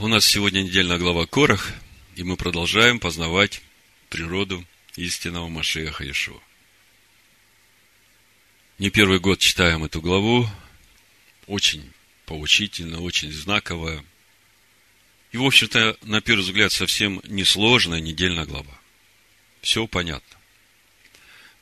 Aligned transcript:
У 0.00 0.08
нас 0.08 0.24
сегодня 0.24 0.62
недельная 0.62 0.96
глава 0.96 1.26
Корах, 1.26 1.74
и 2.16 2.22
мы 2.22 2.38
продолжаем 2.38 2.98
познавать 2.98 3.60
природу 4.08 4.64
истинного 4.96 5.48
Машеха 5.48 6.04
Иешуа. 6.04 6.40
Не 8.78 8.88
первый 8.88 9.20
год 9.20 9.40
читаем 9.40 9.84
эту 9.84 10.00
главу, 10.00 10.48
очень 11.46 11.92
поучительно, 12.24 13.02
очень 13.02 13.30
знаковая. 13.30 14.02
И, 15.32 15.36
в 15.36 15.44
общем-то, 15.44 15.98
на 16.00 16.22
первый 16.22 16.44
взгляд, 16.44 16.72
совсем 16.72 17.20
несложная 17.24 18.00
недельная 18.00 18.46
глава. 18.46 18.80
Все 19.60 19.86
понятно. 19.86 20.38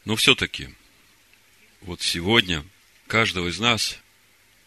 Но 0.04 0.14
все-таки, 0.14 0.68
вот 1.80 2.02
сегодня 2.02 2.64
каждого 3.08 3.48
из 3.48 3.58
нас, 3.58 3.98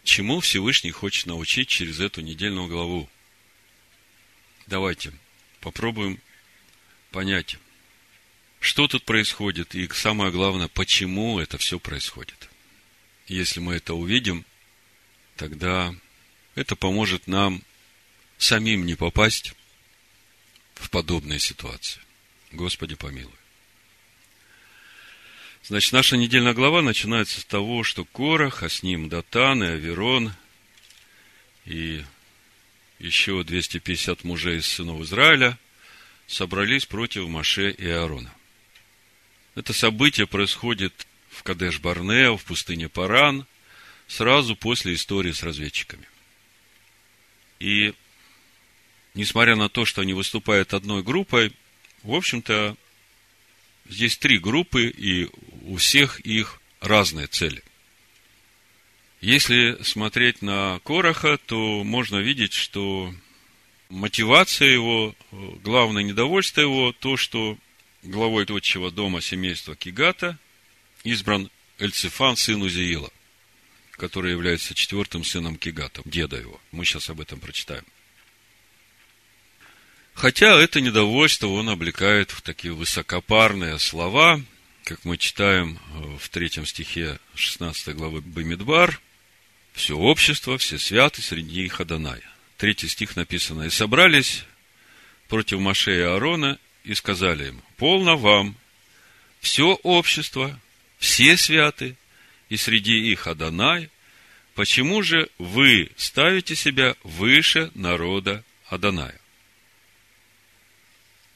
чему 0.03 0.41
Всевышний 0.41 0.91
хочет 0.91 1.25
научить 1.25 1.69
через 1.69 2.01
эту 2.01 2.19
недельную 2.19 2.67
главу– 2.67 3.09
Давайте 4.71 5.11
попробуем 5.59 6.17
понять, 7.11 7.57
что 8.61 8.87
тут 8.87 9.03
происходит, 9.03 9.75
и 9.75 9.85
самое 9.89 10.31
главное, 10.31 10.69
почему 10.69 11.41
это 11.41 11.57
все 11.57 11.77
происходит. 11.77 12.49
Если 13.27 13.59
мы 13.59 13.75
это 13.75 13.93
увидим, 13.93 14.45
тогда 15.35 15.93
это 16.55 16.77
поможет 16.77 17.27
нам 17.27 17.63
самим 18.37 18.85
не 18.85 18.95
попасть 18.95 19.55
в 20.75 20.89
подобные 20.89 21.41
ситуации. 21.41 21.99
Господи 22.53 22.95
помилуй. 22.95 23.35
Значит, 25.63 25.91
наша 25.91 26.15
недельная 26.15 26.53
глава 26.53 26.81
начинается 26.81 27.41
с 27.41 27.43
того, 27.45 27.83
что 27.83 28.05
Корах, 28.05 28.63
а 28.63 28.69
с 28.69 28.83
ним 28.83 29.09
Датан 29.09 29.65
и 29.65 29.67
Аверон 29.67 30.33
и 31.65 32.05
еще 33.01 33.43
250 33.43 34.23
мужей 34.23 34.59
из 34.59 34.67
сынов 34.67 35.01
Израиля 35.01 35.57
собрались 36.27 36.85
против 36.85 37.27
Маше 37.27 37.71
и 37.71 37.87
Аарона. 37.87 38.33
Это 39.55 39.73
событие 39.73 40.27
происходит 40.27 41.07
в 41.29 41.43
Кадеш-Барнео, 41.43 42.37
в 42.37 42.43
пустыне 42.43 42.89
Паран, 42.89 43.45
сразу 44.07 44.55
после 44.55 44.93
истории 44.93 45.31
с 45.31 45.43
разведчиками. 45.43 46.07
И, 47.59 47.93
несмотря 49.13 49.55
на 49.55 49.67
то, 49.67 49.85
что 49.85 50.01
они 50.01 50.13
выступают 50.13 50.73
одной 50.73 51.03
группой, 51.03 51.51
в 52.03 52.13
общем-то, 52.13 52.77
здесь 53.89 54.17
три 54.17 54.37
группы, 54.37 54.87
и 54.87 55.29
у 55.63 55.77
всех 55.77 56.19
их 56.21 56.61
разные 56.79 57.27
цели. 57.27 57.63
Если 59.21 59.77
смотреть 59.83 60.41
на 60.41 60.79
Короха, 60.83 61.37
то 61.45 61.83
можно 61.83 62.17
видеть, 62.17 62.53
что 62.53 63.13
мотивация 63.89 64.69
его, 64.69 65.15
главное 65.63 66.01
недовольство 66.01 66.61
его, 66.61 66.91
то, 66.91 67.17
что 67.17 67.55
главой 68.01 68.45
отчего 68.45 68.89
дома 68.89 69.21
семейства 69.21 69.75
Кигата 69.75 70.39
избран 71.03 71.51
Эльцифан, 71.77 72.35
сын 72.35 72.63
Узиила, 72.63 73.11
который 73.91 74.31
является 74.31 74.73
четвертым 74.73 75.23
сыном 75.23 75.55
Кигата, 75.55 76.01
деда 76.03 76.37
его. 76.37 76.59
Мы 76.71 76.83
сейчас 76.83 77.11
об 77.11 77.21
этом 77.21 77.39
прочитаем. 77.39 77.85
Хотя 80.15 80.59
это 80.59 80.81
недовольство 80.81 81.45
он 81.45 81.69
облекает 81.69 82.31
в 82.31 82.41
такие 82.41 82.73
высокопарные 82.73 83.77
слова, 83.77 84.41
как 84.83 85.05
мы 85.05 85.17
читаем 85.17 85.77
в 86.19 86.27
третьем 86.29 86.65
стихе 86.65 87.19
16 87.35 87.95
главы 87.95 88.21
Бамидбар– 88.21 88.99
все 89.73 89.97
общество, 89.97 90.57
все 90.57 90.77
святы, 90.77 91.21
среди 91.21 91.63
них 91.63 91.79
Аданая. 91.79 92.23
Третий 92.57 92.87
стих 92.87 93.15
написано. 93.15 93.63
И 93.63 93.69
собрались 93.69 94.43
против 95.27 95.59
Маше 95.59 95.97
и 95.97 96.01
Аарона 96.01 96.59
и 96.83 96.93
сказали 96.93 97.49
им, 97.49 97.61
полно 97.77 98.17
вам, 98.17 98.55
все 99.39 99.73
общество, 99.83 100.59
все 100.99 101.37
святы, 101.37 101.95
и 102.49 102.57
среди 102.57 103.11
их 103.11 103.27
Адонай, 103.27 103.89
почему 104.55 105.01
же 105.01 105.29
вы 105.37 105.89
ставите 105.95 106.53
себя 106.53 106.95
выше 107.03 107.71
народа 107.75 108.43
Адоная? 108.67 109.19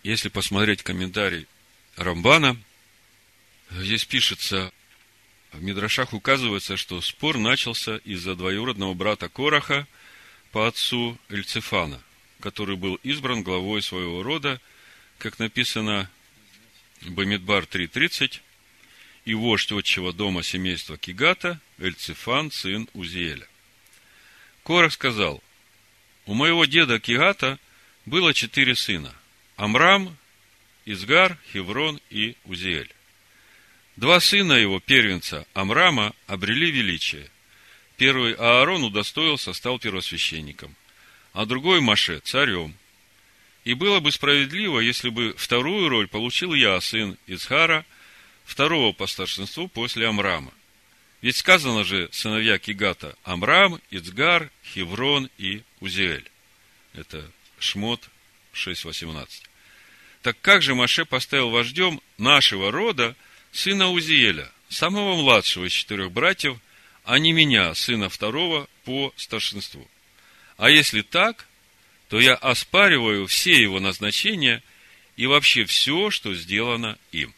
Если 0.03 0.27
посмотреть 0.27 0.83
комментарий 0.83 1.47
Рамбана, 1.95 2.57
здесь 3.71 4.03
пишется, 4.03 4.73
в 5.55 5.63
Мидрашах 5.63 6.13
указывается, 6.13 6.77
что 6.77 7.01
спор 7.01 7.37
начался 7.37 7.97
из-за 7.97 8.35
двоюродного 8.35 8.93
брата 8.93 9.29
Кораха 9.29 9.87
по 10.51 10.67
отцу 10.67 11.17
Эльцефана, 11.29 12.01
который 12.41 12.75
был 12.75 12.95
избран 13.03 13.43
главой 13.43 13.81
своего 13.81 14.21
рода, 14.21 14.59
как 15.17 15.39
написано 15.39 16.09
Бамидбар 17.01 17.63
3.30, 17.63 18.41
и 19.25 19.33
вождь 19.33 19.71
отчего 19.71 20.11
дома 20.11 20.43
семейства 20.43 20.97
Кигата, 20.97 21.59
Эльцефан, 21.79 22.51
сын 22.51 22.87
Узиэля. 22.93 23.47
Корах 24.63 24.93
сказал, 24.93 25.41
у 26.25 26.33
моего 26.33 26.65
деда 26.65 26.99
Кигата 26.99 27.59
было 28.05 28.33
четыре 28.33 28.75
сына– 28.75 29.13
Амрам, 29.55 30.17
Изгар, 30.85 31.37
Хеврон 31.51 32.01
и 32.09 32.35
Узиэль. 32.43 32.91
Два 33.95 34.19
сына 34.19 34.53
его, 34.53 34.79
первенца 34.79 35.47
Амрама, 35.53 36.13
обрели 36.27 36.69
величие. 36.69 37.29
Первый 37.95 38.33
Аарон 38.33 38.83
удостоился, 38.83 39.53
стал 39.53 39.79
первосвященником, 39.79 40.75
а 41.31 41.45
другой 41.45 41.79
Маше– 41.79 42.19
царем. 42.25 42.75
И 43.63 43.73
было 43.73 44.01
бы 44.01 44.11
справедливо, 44.11 44.81
если 44.81 45.09
бы 45.09 45.33
вторую 45.37 45.87
роль 45.87 46.07
получил 46.09 46.53
я, 46.53 46.79
сын 46.81 47.17
Ицхара, 47.25 47.85
второго 48.43 48.91
по 48.91 49.07
старшинству 49.07 49.69
после 49.69 50.07
Амрама. 50.07 50.51
Ведь 51.21 51.37
сказано 51.37 51.85
же 51.85 52.09
сыновья 52.11 52.59
Кигата 52.59 53.15
Амрам, 53.23 53.79
Ицгар, 53.91 54.51
Хеврон 54.73 55.29
и 55.37 55.63
Узиэль. 55.79 56.29
Это 56.93 57.31
Шмот 57.59 58.09
6.18. 58.53 59.27
Так 60.21 60.39
как 60.41 60.61
же 60.61 60.75
Маше 60.75 61.05
поставил 61.05 61.49
вождем 61.49 62.01
нашего 62.17 62.73
рода– 62.73 63.15
сына 63.55 63.89
Узиеля, 63.89 64.51
самого 64.67 65.15
младшего 65.15 65.65
из 65.65 65.71
четырех 65.71 66.11
братьев, 66.11 66.59
а 67.05 67.17
не 67.19 67.31
меня, 67.31 67.73
сына 67.73 68.09
второго, 68.09 68.67
по 68.83 69.13
старшинству. 69.15 69.87
А 70.57 70.69
если 70.69 71.01
так, 71.01 71.47
то 72.09 72.19
я 72.19 72.35
оспариваю 72.35 73.27
все 73.27 73.53
его 73.53 73.79
назначения 73.79 74.61
и 75.15 75.25
вообще 75.25 75.63
все, 75.65 76.11
что 76.11 76.35
сделано 76.35 76.97
им. 77.11 77.33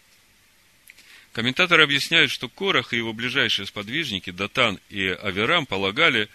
Комментаторы 1.34 1.84
объясняют, 1.84 2.32
что 2.32 2.50
Корах 2.50 2.94
и 2.94 2.98
его 2.98 3.14
ближайшие 3.14 3.68
сподвижники, 3.68 4.32
Датан 4.32 4.80
и 4.90 5.06
Аверам, 5.06 5.68
полагали, 5.68 6.30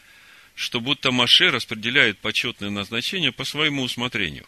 что 0.54 0.81
будто 0.81 1.10
Маше 1.10 1.50
распределяет 1.50 2.19
почетные 2.19 2.70
назначения 2.70 3.32
по 3.32 3.44
своему 3.44 3.82
усмотрению. 3.82 4.47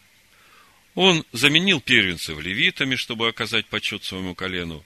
Он 0.95 1.25
заменил 1.33 1.81
первенцев 1.81 2.39
левитами, 2.39 2.95
чтобы 2.95 3.27
оказать 3.27 3.66
почет 3.66 4.05
своему 4.05 4.37
колену, 4.37 4.84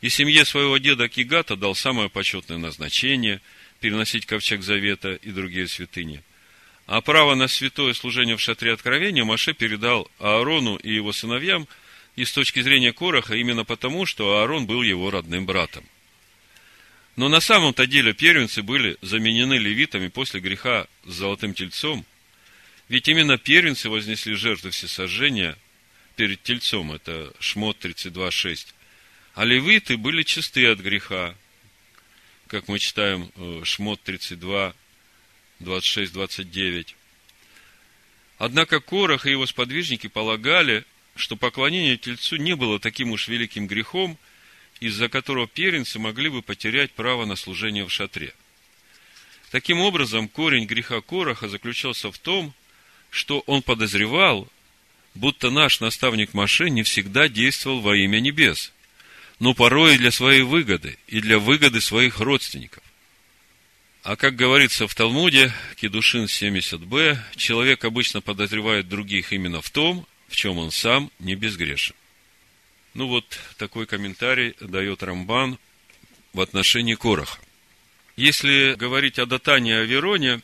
и 0.00 0.08
семье 0.08 0.44
своего 0.44 0.78
деда 0.78 1.08
Кигата 1.08 1.56
дал 1.56 1.74
самое 1.74 2.08
почетное 2.08 2.58
назначение– 2.58 3.40
переносить 3.80 4.26
ковчег 4.26 4.62
завета 4.62 5.14
и 5.14 5.30
другие 5.30 5.68
святыни. 5.68 6.22
А 6.86 7.00
право 7.00 7.34
на 7.34 7.48
святое 7.48 7.92
служение 7.92 8.36
в 8.36 8.40
шатре 8.40 8.72
откровения 8.72 9.24
Маше 9.24 9.52
передал 9.52 10.10
Аарону 10.18 10.76
и 10.76 10.92
его 10.92 11.12
сыновьям 11.12 11.68
и 12.16 12.24
с 12.24 12.32
точки 12.32 12.60
зрения 12.60 12.92
Короха 12.92 13.34
именно 13.34 13.64
потому, 13.64 14.06
что 14.06 14.38
Аарон 14.38 14.66
был 14.66 14.82
его 14.82 15.10
родным 15.10 15.46
братом. 15.46 15.84
Но 17.16 17.28
на 17.28 17.40
самом-то 17.40 17.86
деле 17.86 18.14
первенцы 18.14 18.62
были 18.62 18.96
заменены 19.02 19.54
левитами 19.54 20.08
после 20.08 20.40
греха 20.40 20.86
с 21.04 21.12
золотым 21.12 21.52
тельцом, 21.52 22.04
ведь 22.88 23.08
именно 23.08 23.36
первенцы 23.38 23.90
вознесли 23.90 24.34
жертвы 24.34 24.70
всесожжения 24.70 25.56
перед 26.16 26.42
тельцом, 26.42 26.92
это 26.92 27.32
Шмот 27.38 27.84
32.6, 27.84 28.68
а 29.38 29.44
левиты 29.44 29.96
были 29.96 30.24
чисты 30.24 30.66
от 30.66 30.80
греха, 30.80 31.32
как 32.48 32.66
мы 32.66 32.80
читаем 32.80 33.30
э, 33.36 33.60
Шмот 33.62 34.02
32, 34.02 34.74
26, 35.60 36.12
29. 36.12 36.96
Однако 38.38 38.80
Корах 38.80 39.26
и 39.26 39.30
его 39.30 39.46
сподвижники 39.46 40.08
полагали, 40.08 40.84
что 41.14 41.36
поклонение 41.36 41.96
Тельцу 41.96 42.34
не 42.34 42.56
было 42.56 42.80
таким 42.80 43.12
уж 43.12 43.28
великим 43.28 43.68
грехом, 43.68 44.18
из-за 44.80 45.08
которого 45.08 45.46
первенцы 45.46 46.00
могли 46.00 46.30
бы 46.30 46.42
потерять 46.42 46.90
право 46.90 47.24
на 47.24 47.36
служение 47.36 47.84
в 47.84 47.92
шатре. 47.92 48.34
Таким 49.52 49.78
образом, 49.78 50.26
корень 50.26 50.66
греха 50.66 51.00
Кораха 51.00 51.48
заключался 51.48 52.10
в 52.10 52.18
том, 52.18 52.52
что 53.08 53.44
он 53.46 53.62
подозревал, 53.62 54.48
будто 55.14 55.50
наш 55.50 55.78
наставник 55.78 56.34
Маше 56.34 56.70
не 56.70 56.82
всегда 56.82 57.28
действовал 57.28 57.78
во 57.78 57.96
имя 57.96 58.18
небес– 58.18 58.72
но 59.38 59.54
порой 59.54 59.94
и 59.94 59.98
для 59.98 60.10
своей 60.10 60.42
выгоды, 60.42 60.98
и 61.06 61.20
для 61.20 61.38
выгоды 61.38 61.80
своих 61.80 62.18
родственников. 62.18 62.82
А 64.02 64.16
как 64.16 64.36
говорится 64.36 64.86
в 64.88 64.94
Талмуде, 64.94 65.52
Кедушин 65.76 66.24
70б, 66.24 67.18
человек 67.36 67.84
обычно 67.84 68.20
подозревает 68.20 68.88
других 68.88 69.32
именно 69.32 69.60
в 69.60 69.70
том, 69.70 70.06
в 70.28 70.36
чем 70.36 70.58
он 70.58 70.70
сам 70.70 71.10
не 71.18 71.34
безгрешен. 71.34 71.94
Ну 72.94 73.06
вот, 73.06 73.38
такой 73.58 73.86
комментарий 73.86 74.54
дает 74.60 75.02
Рамбан 75.02 75.58
в 76.32 76.40
отношении 76.40 76.94
Короха. 76.94 77.38
Если 78.16 78.74
говорить 78.74 79.18
о 79.18 79.26
Датане 79.26 79.70
и 79.70 79.74
о 79.74 79.84
Вероне, 79.84 80.40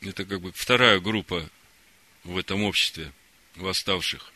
это 0.00 0.24
как 0.24 0.40
бы 0.40 0.52
вторая 0.52 0.98
группа 1.00 1.48
в 2.24 2.36
этом 2.38 2.64
обществе 2.64 3.12
восставших, 3.56 4.32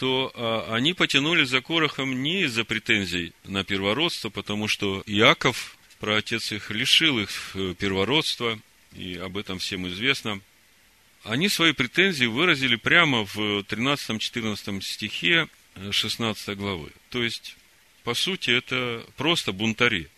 то 0.00 0.32
а, 0.34 0.76
они 0.76 0.94
потянули 0.94 1.44
за 1.44 1.60
Корохом 1.60 2.22
не 2.22 2.44
из-за 2.44 2.64
претензий 2.64 3.34
на 3.44 3.64
первородство, 3.64 4.30
потому 4.30 4.66
что 4.66 5.02
Иаков, 5.04 5.76
про 5.98 6.16
отец 6.16 6.52
их, 6.52 6.70
лишил 6.70 7.18
их 7.18 7.50
э, 7.52 7.74
первородства, 7.78 8.58
и 8.96 9.16
об 9.16 9.36
этом 9.36 9.58
всем 9.58 9.86
известно. 9.88 10.40
Они 11.22 11.50
свои 11.50 11.72
претензии 11.72 12.24
выразили 12.24 12.76
прямо 12.76 13.26
в 13.26 13.36
13-14 13.36 14.80
стихе 14.80 15.48
16 15.90 16.48
э, 16.48 16.54
главы. 16.54 16.92
То 17.10 17.22
есть, 17.22 17.54
по 18.02 18.14
сути, 18.14 18.52
это 18.52 19.04
просто 19.18 19.52
бунтари. 19.52 20.08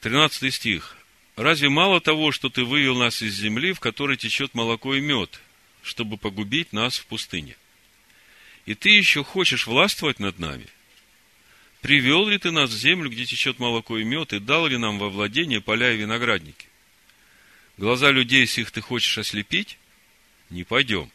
13 0.00 0.52
стих. 0.52 0.96
«Разве 1.36 1.68
мало 1.68 2.00
того, 2.00 2.32
что 2.32 2.48
ты 2.48 2.64
вывел 2.64 2.98
нас 2.98 3.22
из 3.22 3.34
земли, 3.36 3.74
в 3.74 3.78
которой 3.78 4.16
течет 4.16 4.54
молоко 4.54 4.96
и 4.96 5.00
мед, 5.00 5.40
чтобы 5.84 6.16
погубить 6.16 6.72
нас 6.72 6.98
в 6.98 7.06
пустыне? 7.06 7.56
И 8.66 8.74
ты 8.74 8.90
еще 8.90 9.22
хочешь 9.22 9.66
властвовать 9.66 10.20
над 10.20 10.38
нами? 10.38 10.66
Привел 11.82 12.26
ли 12.26 12.38
ты 12.38 12.50
нас 12.50 12.70
в 12.70 12.76
землю, 12.76 13.10
где 13.10 13.26
течет 13.26 13.58
молоко 13.58 13.98
и 13.98 14.04
мед, 14.04 14.32
и 14.32 14.38
дал 14.38 14.66
ли 14.66 14.78
нам 14.78 14.98
во 14.98 15.10
владение 15.10 15.60
поля 15.60 15.92
и 15.92 15.98
виноградники? 15.98 16.66
Глаза 17.76 18.10
людей 18.10 18.46
сих 18.46 18.70
ты 18.70 18.80
хочешь 18.80 19.18
ослепить? 19.18 19.78
Не 20.48 20.64
пойдем. 20.64 21.10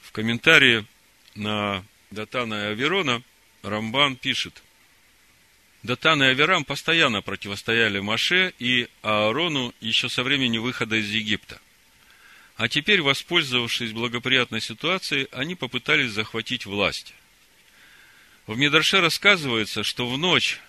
В 0.00 0.12
комментарии 0.12 0.86
на 1.34 1.84
Датана 2.10 2.54
и 2.54 2.66
Аверона 2.68 3.22
Рамбан 3.62 4.16
пишет, 4.16 4.62
Датан 5.82 6.22
и 6.22 6.26
Аверам 6.26 6.64
постоянно 6.64 7.20
противостояли 7.20 7.98
Маше 7.98 8.54
и 8.58 8.88
Аарону 9.02 9.74
еще 9.80 10.08
со 10.08 10.22
времени 10.22 10.58
выхода 10.58 10.96
из 10.96 11.10
Египта– 11.10 11.60
а 12.56 12.68
теперь, 12.68 13.02
воспользовавшись 13.02 13.92
благоприятной 13.92 14.60
ситуацией, 14.60 15.28
они 15.32 15.54
попытались 15.54 16.10
захватить 16.10 16.66
власть. 16.66 17.14
В 18.46 18.56
Медраше 18.56 19.00
рассказывается, 19.00 19.82
что 19.82 20.08
в 20.08 20.18
ночь 20.18 20.60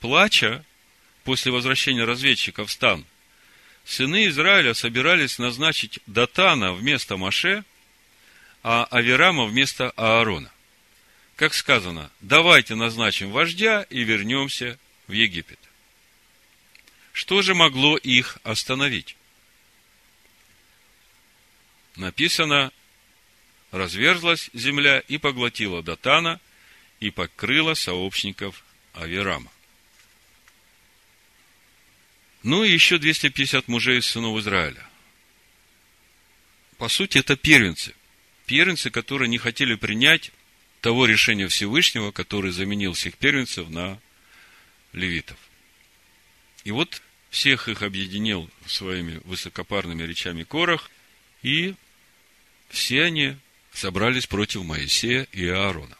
плача, 0.00 0.64
после 1.24 1.52
возвращения 1.52 2.04
разведчиков 2.04 2.68
в 2.68 2.72
стан, 2.72 3.04
сыны 3.84 4.26
Израиля 4.28 4.74
собирались 4.74 5.38
назначить 5.38 6.00
Датана 6.06 6.72
вместо 6.72 7.16
Маше, 7.16 7.64
а 8.62 8.84
Аверама 8.84 9.46
вместо 9.46 9.90
Аарона. 9.90 10.50
Как 11.36 11.54
сказано, 11.54 12.10
давайте 12.20 12.74
назначим 12.74 13.30
вождя 13.32 13.82
и 13.90 14.04
вернемся 14.04 14.78
в 15.08 15.12
Египет. 15.12 15.58
Что 17.12 17.42
же 17.42 17.54
могло 17.54 17.96
их 17.96 18.38
остановить? 18.44 19.16
Написано, 21.96 22.72
разверзлась 23.70 24.50
земля 24.52 25.00
и 25.00 25.18
поглотила 25.18 25.82
Датана 25.82 26.40
и 27.00 27.10
покрыла 27.10 27.74
сообщников 27.74 28.64
Аверама. 28.92 29.50
Ну 32.42 32.64
и 32.64 32.72
еще 32.72 32.98
250 32.98 33.68
мужей 33.68 33.98
из 33.98 34.06
сынов 34.06 34.38
Израиля. 34.38 34.84
По 36.78 36.88
сути, 36.88 37.18
это 37.18 37.36
первенцы. 37.36 37.94
Первенцы, 38.46 38.90
которые 38.90 39.28
не 39.28 39.38
хотели 39.38 39.76
принять 39.76 40.32
того 40.80 41.06
решения 41.06 41.46
Всевышнего, 41.46 42.10
который 42.10 42.50
заменил 42.50 42.94
всех 42.94 43.16
первенцев 43.16 43.68
на 43.68 44.00
левитов. 44.92 45.38
И 46.64 46.72
вот 46.72 47.00
всех 47.30 47.68
их 47.68 47.82
объединил 47.82 48.50
своими 48.66 49.20
высокопарными 49.24 50.02
речами 50.02 50.42
Корах– 50.42 50.90
и 51.42 51.74
все 52.72 53.04
они 53.04 53.36
собрались 53.72 54.26
против 54.26 54.64
Моисея 54.64 55.28
и 55.30 55.46
Аарона. 55.46 55.96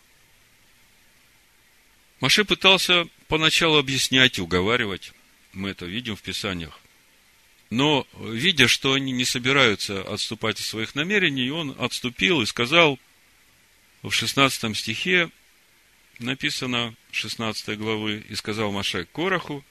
Маше 2.19 2.44
пытался 2.44 3.06
поначалу 3.28 3.78
объяснять 3.78 4.38
и 4.38 4.42
уговаривать. 4.42 5.12
Мы 5.52 5.70
это 5.70 5.84
видим 5.84 6.16
в 6.16 6.22
Писаниях. 6.22 6.80
Но, 7.69 8.06
видя, 8.19 8.69
что 8.69 8.94
они 8.94 9.12
не 9.12 9.24
собираются 9.24 10.02
отступать 10.02 10.60
от 10.60 10.66
своих 10.66 10.94
намерений, 10.94 11.50
он 11.50 11.76
отступил 11.78 12.40
и 12.40 12.46
сказал 12.46 12.98
в 14.02 14.10
16 14.10 14.76
стихе, 14.76 15.30
написано 16.19 16.94
16 17.10 17.78
главы, 17.78 18.24
и 18.28 18.34
сказал 18.34 18.72
Маше 18.72 19.06
Короху, 19.12 19.64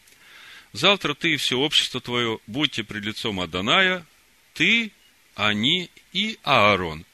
завтра 0.72 1.16
ты 1.16 1.34
и 1.34 1.38
все 1.38 1.58
общество 1.58 2.00
твое 2.00 2.40
будьте 2.48 2.84
пред 2.84 3.06
лицом 3.06 3.40
Аданая, 3.40 4.06
ты 4.54 4.92
они 5.36 5.90
и 6.14 6.40
Аарон. 6.44 7.06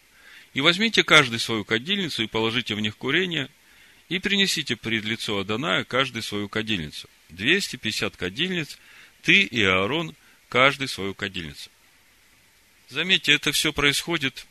И 0.53 0.61
возьмите 0.61 1.03
каждый 1.03 1.39
свою 1.39 1.65
кадильницу 1.65 2.23
и 2.23 2.27
положите 2.27 2.75
в 2.75 2.79
них 2.79 2.97
курение, 2.97 3.49
и 4.09 4.19
принесите 4.19 4.75
пред 4.75 5.03
лицо 5.03 5.39
Аданая 5.39 5.83
каждый 5.83 6.23
свою 6.23 6.49
кадильницу. 6.49 7.09
250 7.29 8.15
кадильниц, 8.15 8.77
ты 9.21 9.41
и 9.41 9.63
Аарон, 9.63 10.15
каждый 10.49 10.87
свою 10.87 11.13
кадильницу. 11.13 11.69
Заметьте, 12.89 13.33
это 13.33 13.51
все 13.51 13.73
происходит 13.73 14.47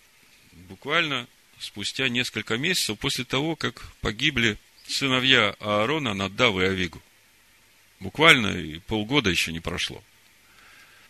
буквально 0.68 1.26
спустя 1.58 2.08
несколько 2.08 2.58
месяцев 2.58 2.98
после 2.98 3.24
того, 3.24 3.56
как 3.56 3.82
погибли 4.02 4.58
сыновья 4.86 5.56
Аарона, 5.58 6.12
Наддав 6.12 6.56
и 6.58 6.64
Авигу. 6.64 7.02
Буквально 7.98 8.80
полгода 8.86 9.30
еще 9.30 9.52
не 9.52 9.60
прошло 9.60 10.04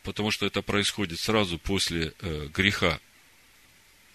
потому 0.07 0.31
что 0.31 0.47
это 0.47 0.63
происходит 0.63 1.19
сразу 1.19 1.59
после 1.59 2.15
э, 2.21 2.49
греха 2.55 3.01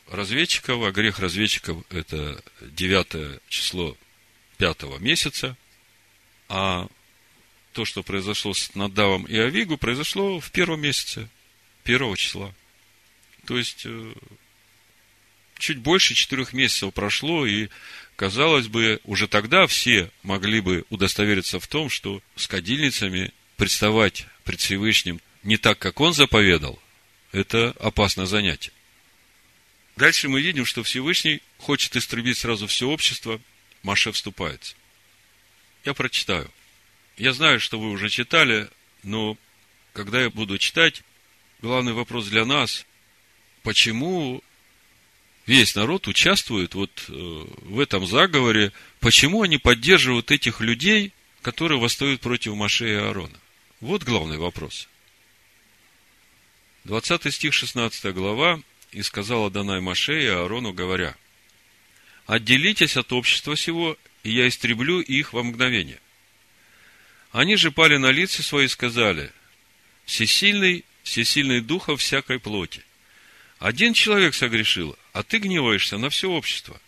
разведчиков, 0.09 0.81
а 0.83 0.91
грех 0.91 1.19
разведчиков– 1.19 1.83
это 1.89 2.41
9 2.61 3.41
число 3.49 3.97
пятого 4.57 4.99
месяца, 4.99 5.57
а 6.47 6.87
то, 7.73 7.83
что 7.83 8.03
произошло 8.03 8.53
с 8.53 8.73
Надавом 8.73 9.25
и 9.25 9.37
Авигу, 9.37 9.77
произошло 9.77 10.39
в 10.39 10.49
первом 10.51 10.81
месяце, 10.81 11.27
первого 11.83 12.15
числа. 12.15 12.55
То 13.45 13.57
есть, 13.57 13.81
э, 13.83 14.13
чуть 15.57 15.79
больше 15.79 16.13
четырех 16.13 16.53
месяцев 16.53 16.93
прошло, 16.93 17.45
и, 17.45 17.67
казалось 18.15 18.69
бы, 18.69 19.01
уже 19.03 19.27
тогда 19.27 19.67
все 19.67 20.09
могли 20.23 20.61
бы 20.61 20.85
удостовериться 20.89 21.59
в 21.59 21.67
том, 21.67 21.89
что 21.89 22.21
с 22.37 22.47
кадильницами 22.47 23.33
представать 23.57 24.25
пред 24.45 24.61
Всевышним 24.61 25.19
не 25.43 25.57
так, 25.57 25.79
как 25.79 25.99
он 25.99 26.13
заповедал, 26.13 26.79
это 27.31 27.75
опасное 27.79 28.25
занятие. 28.25 28.71
Дальше 29.95 30.29
мы 30.29 30.41
видим, 30.41 30.65
что 30.65 30.83
Всевышний 30.83 31.41
хочет 31.57 31.95
истребить 31.95 32.37
сразу 32.37 32.67
все 32.67 32.87
общество, 32.87 33.41
Маше 33.83 34.11
вступается. 34.11 34.75
Я 35.83 35.93
прочитаю. 35.93 36.49
Я 37.17 37.33
знаю, 37.33 37.59
что 37.59 37.79
вы 37.79 37.89
уже 37.89 38.09
читали, 38.09 38.69
но 39.03 39.37
когда 39.93 40.21
я 40.21 40.29
буду 40.29 40.57
читать, 40.57 41.03
главный 41.61 41.93
вопрос 41.93 42.27
для 42.27 42.45
нас, 42.45 42.85
почему 43.63 44.43
весь 45.45 45.75
народ 45.75 46.07
участвует 46.07 46.75
вот 46.75 46.91
э, 47.09 47.11
в 47.11 47.79
этом 47.79 48.05
заговоре, 48.05 48.71
почему 48.99 49.41
они 49.41 49.57
поддерживают 49.57 50.31
этих 50.31 50.61
людей, 50.61 51.13
которые 51.41 51.79
восстают 51.79 52.21
против 52.21 52.53
Маше 52.53 52.89
и 52.89 52.93
Аарона? 52.93 53.39
Вот 53.81 54.03
главный 54.03 54.37
вопрос. 54.37 54.87
20 56.83 57.33
стих, 57.33 57.53
16 57.53 58.13
глава. 58.13 58.61
«И 58.91 59.03
сказала 59.03 59.49
Данай 59.49 59.79
Маше 59.79 60.21
и 60.21 60.27
Аарону, 60.27 60.73
говоря, 60.73 61.15
«Отделитесь 62.25 62.97
от 62.97 63.13
общества 63.13 63.55
сего, 63.55 63.97
и 64.23 64.31
я 64.31 64.49
истреблю 64.49 64.99
их 64.99 65.31
во 65.31 65.43
мгновение». 65.43 65.99
Они 67.31 67.55
же 67.55 67.71
пали 67.71 67.95
на 67.95 68.11
лица 68.11 68.43
свои 68.43 68.65
и 68.65 68.67
сказали, 68.67 69.31
«Всесильный, 70.05 70.83
всесильный 71.03 71.61
духа 71.61 71.95
всякой 71.95 72.39
плоти. 72.39 72.83
Один 73.59 73.93
человек 73.93 74.33
согрешил, 74.33 74.97
а 75.13 75.23
ты 75.23 75.37
гневаешься 75.37 75.97
на 75.97 76.09
все 76.09 76.29
общество». 76.29 76.81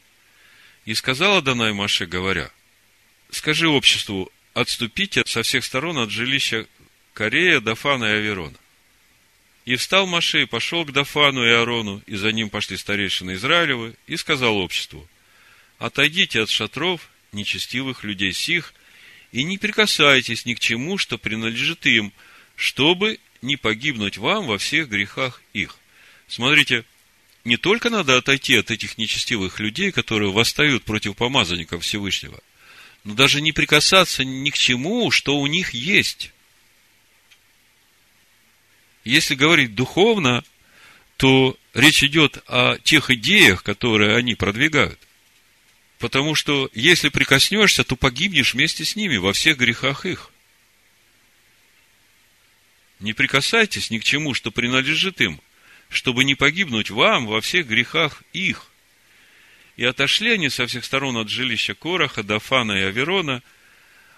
И 0.84 0.94
сказала 0.94 1.42
Данай 1.42 1.72
Маше, 1.72 2.06
говоря, 2.06 2.52
«Скажи 3.32 3.70
обществу, 3.70 4.30
отступите 4.54 5.24
со 5.26 5.44
всех 5.44 5.64
сторон 5.64 6.00
от 6.00 6.10
жилища 6.10 6.68
Корея, 7.14 7.62
Дафана 7.62 8.06
и 8.06 8.18
Аверона. 8.18 8.58
И 9.65 9.75
встал 9.75 10.08
Маше 10.08 10.43
и 10.43 10.46
пошел 10.46 10.84
к 10.86 10.91
Дафану 10.91 11.46
и 11.46 11.50
Аарону, 11.50 12.01
и 12.05 12.15
за 12.15 12.32
ним 12.32 12.50
пошли 12.50 12.75
старейшины 12.75 13.36
Израилевы, 13.36 13.96
и 14.08 14.17
сказал 14.17 14.58
обществу, 14.58 15.08
отойдите 15.79 16.41
от 16.41 16.50
шатров 16.50 17.10
нечестивых 17.32 18.03
людей 18.03 18.34
сих, 18.34 18.74
и 19.32 19.43
не 19.43 19.58
прикасайтесь 19.58 20.46
ни 20.46 20.53
к 20.53 20.60
чему, 20.60 20.98
что 20.98 21.17
принадлежит 21.17 21.86
им, 21.86 22.12
чтобы 22.55 23.20
не 23.41 23.55
погибнуть 23.55 24.17
вам 24.17 24.48
во 24.48 24.58
всех 24.58 24.89
грехах 24.89 25.41
их. 25.53 25.77
Смотрите, 26.27 26.84
не 27.46 27.58
только 27.58 27.89
надо 27.89 28.17
отойти 28.17 28.55
от 28.55 28.70
этих 28.70 28.98
нечестивых 28.98 29.60
людей, 29.60 29.91
которые 29.91 30.32
восстают 30.32 30.84
против 30.84 31.15
помазанников 31.15 31.84
Всевышнего, 31.84 32.39
но 33.03 33.13
даже 33.15 33.41
не 33.41 33.53
прикасаться 33.53 34.24
ни 34.24 34.50
к 34.50 34.58
чему, 34.58 35.10
что 35.10 35.38
у 35.38 35.48
них 35.48 35.74
есть. 35.74 36.33
Если 39.04 39.36
говорить 39.36 39.76
духовно, 39.76 40.44
то 41.18 41.58
речь 41.74 42.04
идет 42.04 42.44
о 42.48 42.78
тех 42.78 43.10
идеях, 43.10 43.64
которые 43.64 44.16
они 44.16 44.36
продвигают. 44.36 45.00
Потому 46.00 46.36
что 46.36 46.70
если 46.74 47.10
прикоснешься, 47.10 47.84
то 47.84 47.96
погибнешь 47.96 48.54
вместе 48.54 48.84
с 48.86 48.96
ними 48.96 49.18
во 49.18 49.34
всех 49.34 49.58
грехах 49.58 50.06
их. 50.06 50.32
Не 53.00 53.14
прикасайтесь 53.14 53.90
ни 53.90 54.00
к 54.00 54.04
чему, 54.04 54.34
что 54.34 54.52
принадлежит 54.52 55.20
им, 55.22 55.42
чтобы 55.90 56.24
не 56.24 56.36
погибнуть 56.36 56.90
вам 56.90 57.26
во 57.26 57.42
всех 57.42 57.68
грехах 57.68 58.24
их. 58.32 58.72
И 59.76 59.84
отошли 59.84 60.32
они 60.32 60.50
со 60.50 60.68
всех 60.68 60.86
сторон 60.86 61.18
от 61.18 61.30
жилища 61.30 61.74
Короха, 61.74 62.24
Дафана 62.24 62.74
и 62.74 62.84
Аверона. 62.84 63.42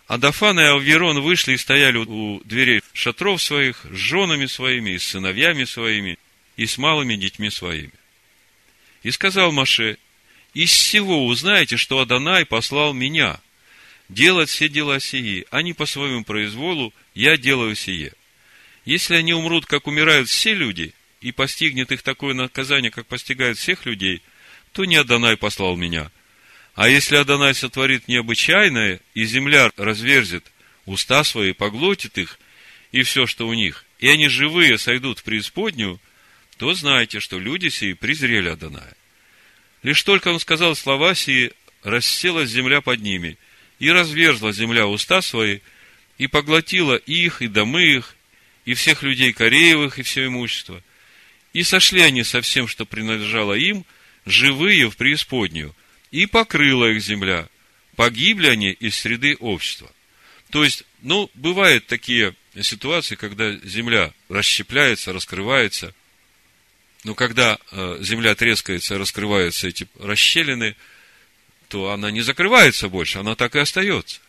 А 0.07 0.17
Дафан 0.17 0.59
и 0.59 0.63
Аверон 0.63 1.21
вышли 1.21 1.53
и 1.53 1.57
стояли 1.57 1.97
у 1.97 2.39
дверей 2.43 2.81
шатров 2.93 3.41
своих 3.41 3.85
с 3.85 3.95
женами 3.95 4.45
своими 4.45 4.91
и 4.91 4.99
с 4.99 5.07
сыновьями 5.07 5.63
своими 5.63 6.19
и 6.57 6.67
с 6.67 6.77
малыми 6.77 7.15
детьми 7.15 7.49
своими. 7.49 7.91
И 9.01 9.11
сказал 9.11 9.51
Маше, 9.51 9.97
из 10.53 10.71
всего 10.71 11.25
узнаете, 11.25 11.77
что 11.77 11.99
Адонай 11.99 12.45
послал 12.45 12.93
меня 12.93 13.39
делать 14.07 14.49
все 14.49 14.69
дела 14.69 14.99
сии, 14.99 15.45
а 15.49 15.61
не 15.63 15.73
по 15.73 15.85
своему 15.85 16.23
произволу 16.23 16.93
я 17.15 17.35
делаю 17.35 17.75
сие. 17.75 18.13
Если 18.85 19.15
они 19.15 19.33
умрут, 19.33 19.65
как 19.65 19.87
умирают 19.87 20.29
все 20.29 20.53
люди, 20.53 20.93
и 21.21 21.31
постигнет 21.31 21.91
их 21.91 22.03
такое 22.03 22.35
наказание, 22.35 22.91
как 22.91 23.07
постигает 23.07 23.57
всех 23.57 23.85
людей, 23.85 24.21
то 24.73 24.85
не 24.85 24.95
Адонай 24.95 25.37
послал 25.37 25.75
меня. 25.75 26.11
А 26.75 26.89
если 26.89 27.15
Адонай 27.15 27.55
сотворит 27.55 28.09
необычайное, 28.09 28.99
и 29.13 29.23
земля 29.23 29.71
разверзет 29.77 30.51
уста 30.85 31.23
свои, 31.23 31.53
поглотит 31.53 32.17
их, 32.17 32.37
и 32.91 33.01
все, 33.03 33.25
что 33.25 33.47
у 33.47 33.53
них, 33.53 33.85
и 33.99 34.09
они 34.09 34.27
живые 34.27 34.77
сойдут 34.77 35.19
в 35.19 35.23
преисподнюю, 35.23 35.99
то 36.57 36.73
знайте, 36.73 37.21
что 37.21 37.39
люди 37.39 37.69
сии 37.69 37.93
презрели 37.93 38.49
Адоная. 38.49 38.95
Лишь 39.83 40.03
только 40.03 40.29
он 40.29 40.39
сказал 40.39 40.75
слова 40.75 41.15
сии, 41.15 41.53
расселась 41.83 42.49
земля 42.49 42.81
под 42.81 42.99
ними, 42.99 43.37
и 43.79 43.89
разверзла 43.89 44.51
земля 44.51 44.85
уста 44.85 45.21
свои, 45.21 45.59
и 46.17 46.27
поглотила 46.27 46.95
их, 46.95 47.41
и 47.41 47.47
домы 47.47 47.83
их, 47.83 48.15
и 48.65 48.73
всех 48.73 49.01
людей 49.01 49.31
Кореевых, 49.31 49.97
и 49.99 50.03
все 50.03 50.25
имущество. 50.25 50.81
И 51.53 51.63
сошли 51.63 52.01
они 52.01 52.23
со 52.23 52.41
всем, 52.41 52.67
что 52.67 52.85
принадлежало 52.85 53.53
им, 53.53 53.85
живые 54.25 54.89
в 54.89 54.97
преисподнюю, 54.97 55.73
и 56.15 56.25
покрыла 56.25 56.91
их 56.91 57.01
земля. 57.01 57.47
Погибли 57.95 58.47
они 58.47 58.71
из 58.71 58.97
среды 58.97 59.35
общества. 59.39 59.91
То 60.49 60.63
есть, 60.63 60.83
ну, 61.01 61.29
бывают 61.33 61.87
такие 61.87 62.35
ситуации, 62.61 63.15
когда 63.15 63.51
земля 63.57 64.13
расщепляется, 64.29 65.13
раскрывается– 65.13 65.93
но 67.05 67.13
когда 67.13 67.59
э, 67.71 67.99
земля 68.01 68.33
трескается, 68.33 68.97
раскрываются 68.97 69.67
эти 69.67 69.87
расщелины, 69.99 70.75
то 71.67 71.91
она 71.91 72.09
не 72.09 72.21
закрывается 72.21 72.89
больше, 72.89 73.19
она 73.19 73.35
так 73.35 73.55
и 73.55 73.59
остается. 73.59 74.19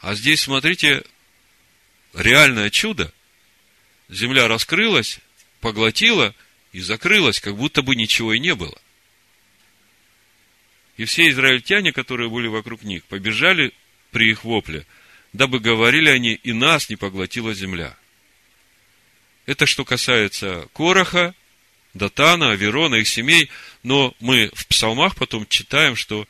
А 0.00 0.16
здесь, 0.16 0.40
смотрите, 0.40 1.04
реальное 2.14 2.68
чудо. 2.68 3.12
Земля 4.08 4.48
раскрылась, 4.48 5.20
поглотила 5.60 6.34
и 6.72 6.80
закрылась, 6.80 7.38
как 7.38 7.56
будто 7.56 7.82
бы 7.82 7.94
ничего 7.94 8.32
и 8.32 8.40
не 8.40 8.56
было. 8.56 8.76
И 10.96 11.04
все 11.04 11.28
израильтяне, 11.28 11.92
которые 11.92 12.30
были 12.30 12.48
вокруг 12.48 12.82
них, 12.82 13.04
побежали 13.04 13.72
при 14.10 14.30
их 14.30 14.44
вопле, 14.44 14.86
дабы 15.32 15.60
говорили 15.60 16.08
они, 16.08 16.32
и 16.34 16.52
нас 16.52 16.88
не 16.88 16.96
поглотила 16.96 17.54
земля. 17.54 17.96
Это 19.44 19.66
что 19.66 19.84
касается 19.84 20.68
Короха, 20.72 21.34
Датана, 21.94 22.50
Аверона, 22.50 22.96
их 22.96 23.08
семей. 23.08 23.50
Но 23.82 24.14
мы 24.20 24.50
в 24.54 24.66
псалмах 24.66 25.16
потом 25.16 25.46
читаем, 25.46 25.96
что 25.96 26.26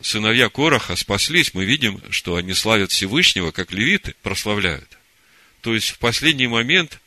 сыновья 0.00 0.48
Короха 0.48 0.96
спаслись. 0.96 1.54
Мы 1.54 1.64
видим, 1.64 2.02
что 2.10 2.36
они 2.36 2.54
славят 2.54 2.90
Всевышнего, 2.90 3.50
как 3.50 3.72
левиты 3.72 4.14
прославляют. 4.22 4.98
То 5.60 5.74
есть 5.74 5.90
в 5.90 5.98
последний 5.98 6.46
момент 6.46 7.00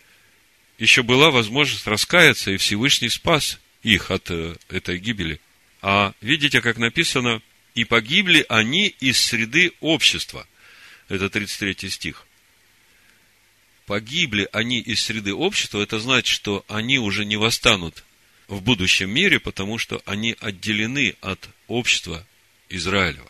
еще 0.78 1.04
была 1.04 1.30
возможность 1.30 1.88
раскаяться, 1.88 2.52
и 2.52 2.58
Всевышний 2.58 3.10
спас 3.10 3.60
их 3.84 4.12
от 4.12 4.30
э, 4.32 4.56
этой 4.70 4.98
гибели. 4.98 5.40
А 5.82 6.14
видите, 6.22 6.62
как 6.62 6.78
написано, 6.78 7.42
и 7.74 7.86
погибли 7.86 8.46
они 8.50 8.88
из 8.88 9.20
среды 9.20 9.72
общества. 9.80 10.48
Это 11.08 11.30
33 11.30 11.90
стих 11.90 12.26
погибли 13.92 14.48
они 14.54 14.80
из 14.80 15.04
среды 15.04 15.34
общества, 15.34 15.82
это 15.82 16.00
значит, 16.00 16.34
что 16.34 16.64
они 16.70 16.98
уже 16.98 17.26
не 17.26 17.36
восстанут 17.36 18.06
в 18.48 18.62
будущем 18.62 19.10
мире, 19.10 19.38
потому 19.38 19.78
что 19.78 20.02
они 20.06 20.34
отделены 20.40 21.16
от 21.20 21.50
общества 21.68 22.26
Израилева. 22.70 23.30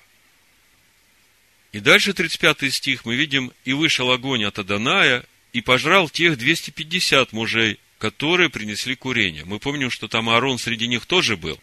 И 1.71 1.79
дальше 1.79 2.13
35 2.13 2.71
стих 2.71 3.05
мы 3.05 3.15
видим, 3.15 3.51
и 3.65 3.73
вышел 3.73 4.11
огонь 4.11 4.43
от 4.43 4.59
Аданая, 4.59 5.25
и 5.51 5.61
пожрал 5.61 6.09
тех 6.09 6.37
250 6.37 7.33
мужей, 7.33 7.79
которые 7.97 8.51
принесли 8.51 8.95
курение. 8.95 9.45
Мы 9.45 9.57
помним, 9.57 9.89
что 9.89 10.07
там 10.07 10.29
Аарон 10.29 10.59
среди 10.59 10.87
них 10.87 11.07
тоже 11.07 11.37
был. 11.37 11.59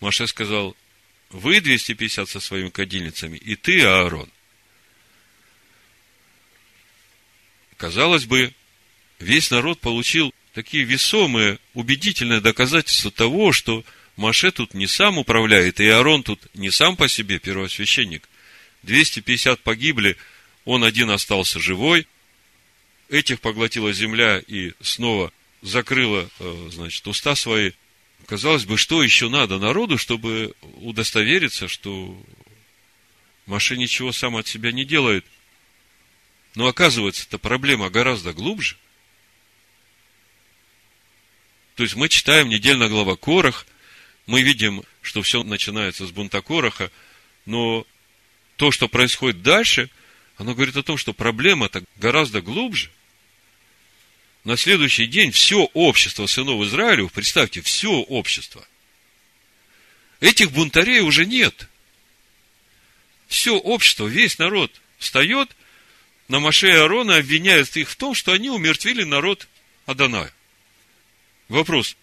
Маше 0.00 0.26
сказал, 0.26 0.76
вы 1.30 1.60
250 1.60 2.28
со 2.28 2.40
своими 2.40 2.70
кадильницами, 2.70 3.36
и 3.36 3.54
ты, 3.54 3.82
Аарон. 3.82 4.28
Казалось 7.76 8.24
бы, 8.24 8.52
весь 9.18 9.50
народ 9.50 9.80
получил 9.80 10.34
такие 10.54 10.84
весомые, 10.84 11.58
убедительные 11.74 12.40
доказательства 12.40 13.10
того, 13.10 13.52
что 13.52 13.84
Маше 14.16 14.50
тут 14.50 14.74
не 14.74 14.86
сам 14.86 15.18
управляет, 15.18 15.80
и 15.80 15.88
Аарон 15.88 16.22
тут 16.22 16.40
не 16.54 16.70
сам 16.70 16.96
по 16.96 17.08
себе 17.08 17.38
первосвященник. 17.38 18.28
250 18.82 19.60
погибли, 19.60 20.16
он 20.64 20.84
один 20.84 21.10
остался 21.10 21.60
живой. 21.60 22.06
Этих 23.08 23.40
поглотила 23.40 23.92
земля 23.92 24.42
и 24.46 24.72
снова 24.80 25.32
закрыла, 25.62 26.28
э, 26.38 26.68
значит, 26.70 27.06
уста 27.06 27.34
свои. 27.34 27.72
Казалось 28.30 28.64
бы, 28.64 28.78
что 28.78 29.02
еще 29.02 29.28
надо 29.28 29.58
народу, 29.58 29.98
чтобы 29.98 30.54
удостовериться, 30.62 31.68
что 31.68 32.16
Маше 33.44 33.76
ничего 33.76 34.12
сам 34.12 34.36
от 34.36 34.46
себя 34.46 34.72
не 34.72 34.86
делает– 34.86 35.26
но 36.54 36.66
оказывается, 36.66 37.24
эта 37.28 37.38
проблема 37.38 37.90
гораздо 37.90 38.32
глубже. 38.32 38.76
То 41.76 41.84
есть 41.84 41.94
мы 41.94 42.08
читаем 42.08 42.48
недельно 42.48 42.88
глава 42.88 43.16
Корах, 43.16 43.66
мы 44.26 44.42
видим, 44.42 44.82
что 45.00 45.22
все 45.22 45.42
начинается 45.42 46.06
с 46.06 46.10
бунта 46.10 46.42
Короха, 46.42 46.90
но 47.46 47.86
то, 48.56 48.70
что 48.70 48.88
происходит 48.88 49.42
дальше, 49.42 49.90
оно 50.36 50.54
говорит 50.54 50.76
о 50.76 50.82
том, 50.82 50.96
что 50.96 51.12
проблема-то 51.12 51.84
гораздо 51.96 52.42
глубже. 52.42 52.90
На 54.44 54.56
следующий 54.56 55.06
день 55.06 55.32
все 55.32 55.64
общество 55.74 56.26
сынов 56.26 56.62
Израилю, 56.64 57.08
представьте, 57.08 57.60
все 57.60 57.90
общество. 57.90 58.66
Этих 60.20 60.50
бунтарей 60.52 61.00
уже 61.00 61.26
нет. 61.26 61.68
Все 63.28 63.56
общество, 63.56 64.06
весь 64.06 64.38
народ 64.38 64.72
встает 64.98 65.54
на 66.28 66.38
Маше 66.38 66.68
и 66.68 66.72
Аарона 66.72 67.16
обвиняют 67.16 67.76
их 67.76 67.90
в 67.90 67.96
том, 67.96 68.14
что 68.14 68.32
они 68.32 68.50
умертвили 68.50 69.02
народ 69.02 69.48
Аданая. 69.86 70.32
Вопрос. 71.48 71.96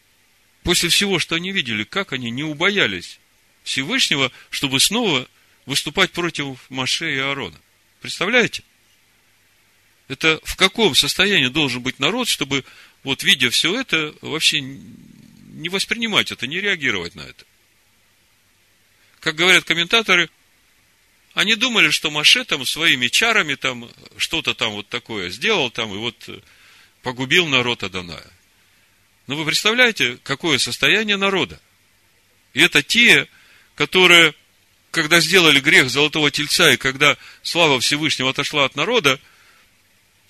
После 0.63 0.89
всего, 0.89 1.17
что 1.17 1.35
они 1.35 1.51
видели, 1.53 1.85
как 1.85 2.11
они 2.11 2.29
не 2.29 2.43
убоялись 2.43 3.19
Всевышнего, 3.63 4.31
чтобы 4.49 4.81
снова 4.81 5.27
выступать 5.65 6.11
против 6.11 6.59
Маше 6.69 7.15
и 7.15 7.19
Аарона? 7.19 7.57
Представляете? 8.01 8.63
Это 10.07 10.39
в 10.43 10.55
каком 10.55 10.95
состоянии 10.95 11.47
должен 11.47 11.81
быть 11.81 11.99
народ, 11.99 12.27
чтобы, 12.27 12.63
вот 13.03 13.23
видя 13.23 13.49
все 13.49 13.79
это, 13.79 14.13
вообще 14.21 14.61
не 14.61 15.69
воспринимать 15.69 16.31
это, 16.31 16.47
не 16.47 16.61
реагировать 16.61 17.15
на 17.15 17.21
это? 17.21 17.45
Как 19.19 19.35
говорят 19.35 19.65
комментаторы, 19.65 20.29
они 21.33 21.55
думали, 21.55 21.89
что 21.89 22.09
Маше 22.09 22.45
там 22.45 22.65
своими 22.65 23.07
чарами 23.07 23.55
там 23.55 23.89
что-то 24.17 24.53
там 24.53 24.71
вот 24.71 24.87
такое 24.87 25.29
сделал 25.29 25.69
там 25.69 25.93
и 25.93 25.97
вот 25.97 26.15
э, 26.29 26.39
погубил 27.03 27.47
народ 27.47 27.83
Аданая. 27.83 28.31
Но 29.27 29.35
вы 29.35 29.45
представляете, 29.45 30.17
какое 30.23 30.57
состояние 30.57 31.17
народа? 31.17 31.59
И 32.53 32.61
это 32.61 32.81
те, 32.81 33.27
которые 33.75 34.33
когда 34.91 35.19
сделали 35.19 35.59
грех 35.59 35.89
золотого 35.91 36.31
тельца, 36.31 36.71
и 36.71 36.77
когда 36.77 37.17
слава 37.43 37.79
Всевышнего 37.79 38.31
отошла 38.31 38.65
от 38.65 38.75
народа, 38.75 39.19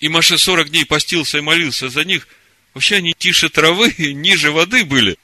и 0.00 0.08
Маше 0.08 0.38
40 0.38 0.70
дней 0.70 0.84
постился 0.84 1.38
и 1.38 1.42
молился 1.42 1.88
за 1.88 2.04
них, 2.04 2.28
вообще 2.74 2.96
они 2.96 3.14
тише 3.16 3.48
травы, 3.48 3.92
ниже 3.98 4.50
воды 4.50 4.84
были. 4.84 5.18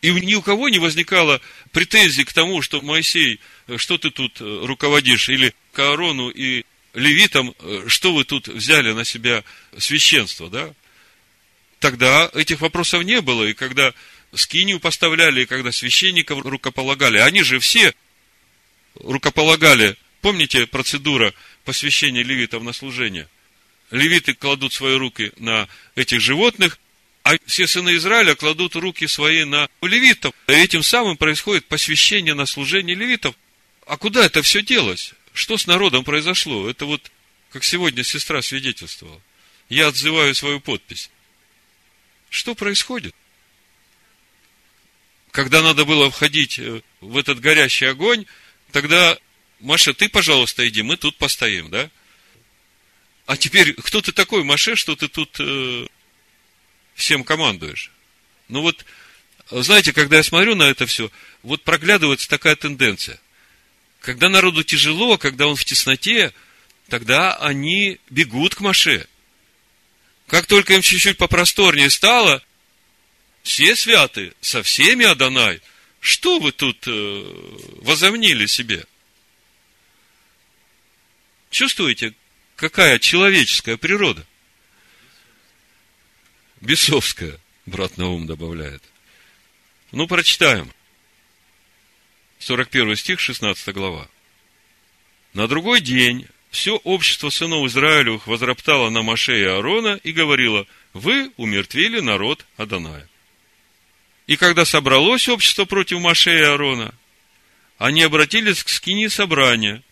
И 0.00 0.10
ни 0.10 0.34
у 0.34 0.42
кого 0.42 0.68
не 0.68 0.78
возникало 0.78 1.40
претензий 1.70 2.24
к 2.24 2.32
тому, 2.32 2.60
что 2.60 2.80
Моисей, 2.80 3.38
что 3.76 3.98
ты 3.98 4.10
тут 4.10 4.40
э, 4.40 4.64
руководишь, 4.64 5.28
или 5.28 5.54
к 5.72 5.78
Аарону 5.78 6.28
и 6.28 6.64
левитам, 6.92 7.54
э, 7.60 7.84
что 7.86 8.12
вы 8.12 8.24
тут 8.24 8.48
взяли 8.48 8.92
на 8.92 9.04
себя 9.04 9.44
священство, 9.78 10.50
да? 10.50 10.74
Тогда 11.78 12.30
этих 12.34 12.60
вопросов 12.60 13.04
не 13.04 13.20
было, 13.20 13.44
и 13.44 13.54
когда 13.54 13.94
скинию 14.34 14.80
поставляли, 14.80 15.42
и 15.42 15.46
когда 15.46 15.70
священников 15.70 16.44
рукополагали, 16.44 17.18
они 17.18 17.42
же 17.42 17.60
все 17.60 17.94
рукополагали, 18.94 19.96
помните 20.20 20.66
процедура 20.66 21.32
посвящения 21.64 22.24
левитов 22.24 22.64
на 22.64 22.72
служение? 22.72 23.28
Левиты 23.92 24.32
кладут 24.32 24.72
свои 24.72 24.96
руки 24.96 25.32
на 25.36 25.68
этих 25.94 26.20
животных, 26.20 26.78
а 27.24 27.34
все 27.44 27.66
сыны 27.66 27.94
Израиля 27.96 28.34
кладут 28.34 28.74
руки 28.74 29.06
свои 29.06 29.44
на 29.44 29.68
левитов. 29.82 30.34
И 30.48 30.52
этим 30.52 30.82
самым 30.82 31.18
происходит 31.18 31.66
посвящение 31.66 32.32
на 32.32 32.46
служение 32.46 32.96
левитов. 32.96 33.36
А 33.86 33.98
куда 33.98 34.24
это 34.24 34.40
все 34.40 34.62
делось? 34.62 35.12
Что 35.34 35.58
с 35.58 35.66
народом 35.66 36.04
произошло? 36.04 36.70
Это 36.70 36.86
вот, 36.86 37.12
как 37.50 37.64
сегодня 37.64 38.02
сестра 38.02 38.40
свидетельствовала. 38.40 39.20
Я 39.68 39.88
отзываю 39.88 40.34
свою 40.34 40.58
подпись. 40.58 41.10
Что 42.30 42.54
происходит? 42.54 43.14
Когда 45.32 45.62
надо 45.62 45.84
было 45.84 46.10
входить 46.10 46.58
э, 46.58 46.80
в 47.02 47.18
этот 47.18 47.40
горящий 47.40 47.86
огонь, 47.86 48.24
тогда, 48.70 49.18
Маша, 49.60 49.92
ты, 49.92 50.08
пожалуйста, 50.08 50.66
иди, 50.66 50.80
мы 50.80 50.96
тут 50.96 51.18
постоим, 51.18 51.68
да? 51.68 51.90
А 53.32 53.36
теперь, 53.38 53.72
кто 53.74 54.02
ты 54.02 54.12
такой, 54.12 54.44
Маше, 54.44 54.76
что 54.76 54.94
ты 54.94 55.08
тут 55.08 55.36
э, 55.40 55.86
всем 56.94 57.24
командуешь? 57.24 57.90
Ну 58.48 58.60
вот, 58.60 58.84
знаете, 59.50 59.94
когда 59.94 60.18
я 60.18 60.22
смотрю 60.22 60.54
на 60.54 60.64
это 60.64 60.86
все, 60.86 61.10
вот 61.42 61.62
проглядывается 61.62 62.28
такая 62.28 62.56
тенденция– 62.56 63.18
когда 64.02 64.28
народу 64.28 64.64
тяжело, 64.64 65.16
когда 65.16 65.46
он 65.46 65.56
в 65.56 65.64
тесноте, 65.64 66.34
тогда 66.88 67.36
они 67.36 67.98
бегут 68.10 68.56
к 68.56 68.60
Маше. 68.60 69.06
Как 70.26 70.46
только 70.46 70.74
им 70.74 70.82
чуть-чуть 70.82 71.16
попросторнее 71.16 71.88
стало, 71.88 72.42
все 73.44 73.76
святы, 73.76 74.34
со 74.40 74.62
всеми 74.62 75.04
Адонай, 75.06 75.60
что 76.00 76.40
вы 76.40 76.50
тут 76.50 76.84
э, 76.86 77.56
возомнили 77.80 78.46
себе? 78.46 78.84
Чувствуете, 81.50 82.12
какая 82.62 83.00
человеческая 83.00 83.76
природа? 83.76 84.24
Бесовская, 86.60 87.40
брат 87.66 87.98
Наум 87.98 88.28
добавляет. 88.28 88.84
Ну, 89.90 90.06
прочитаем. 90.06 90.72
41 92.38 92.94
стих, 92.94 93.18
16 93.18 93.74
глава. 93.74 94.08
На 95.34 95.48
другой 95.48 95.80
день 95.80 96.28
все 96.52 96.76
общество 96.76 97.30
сынов 97.30 97.66
Израилевых 97.66 98.28
возроптало 98.28 98.90
на 98.90 99.02
Маше 99.02 99.40
и 99.40 99.44
Аарона 99.44 99.98
и 100.04 100.12
говорило, 100.12 100.64
вы 100.92 101.32
умертвили 101.36 101.98
народ 101.98 102.46
Аданая. 102.56 103.08
И 104.28 104.36
когда 104.36 104.64
собралось 104.64 105.28
общество 105.28 105.64
против 105.64 105.98
Маше 105.98 106.38
и 106.38 106.42
Аарона, 106.42 106.94
они 107.78 108.02
обратились 108.02 108.62
к 108.62 108.68
скине 108.68 109.10
собрания, 109.10 109.82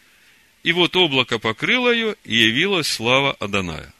и 0.62 0.72
вот 0.72 0.96
облако 0.96 1.38
покрыло 1.38 1.92
ее, 1.92 2.16
и 2.24 2.36
явилась 2.36 2.88
слава 2.88 3.32
Аданая. 3.34 3.92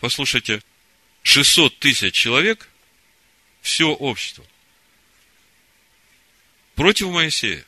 Послушайте, 0.00 0.62
600 1.22 1.78
тысяч 1.78 2.14
человек, 2.14 2.68
все 3.62 3.88
общество– 3.88 4.44
против 6.78 7.08
Моисея. 7.08 7.64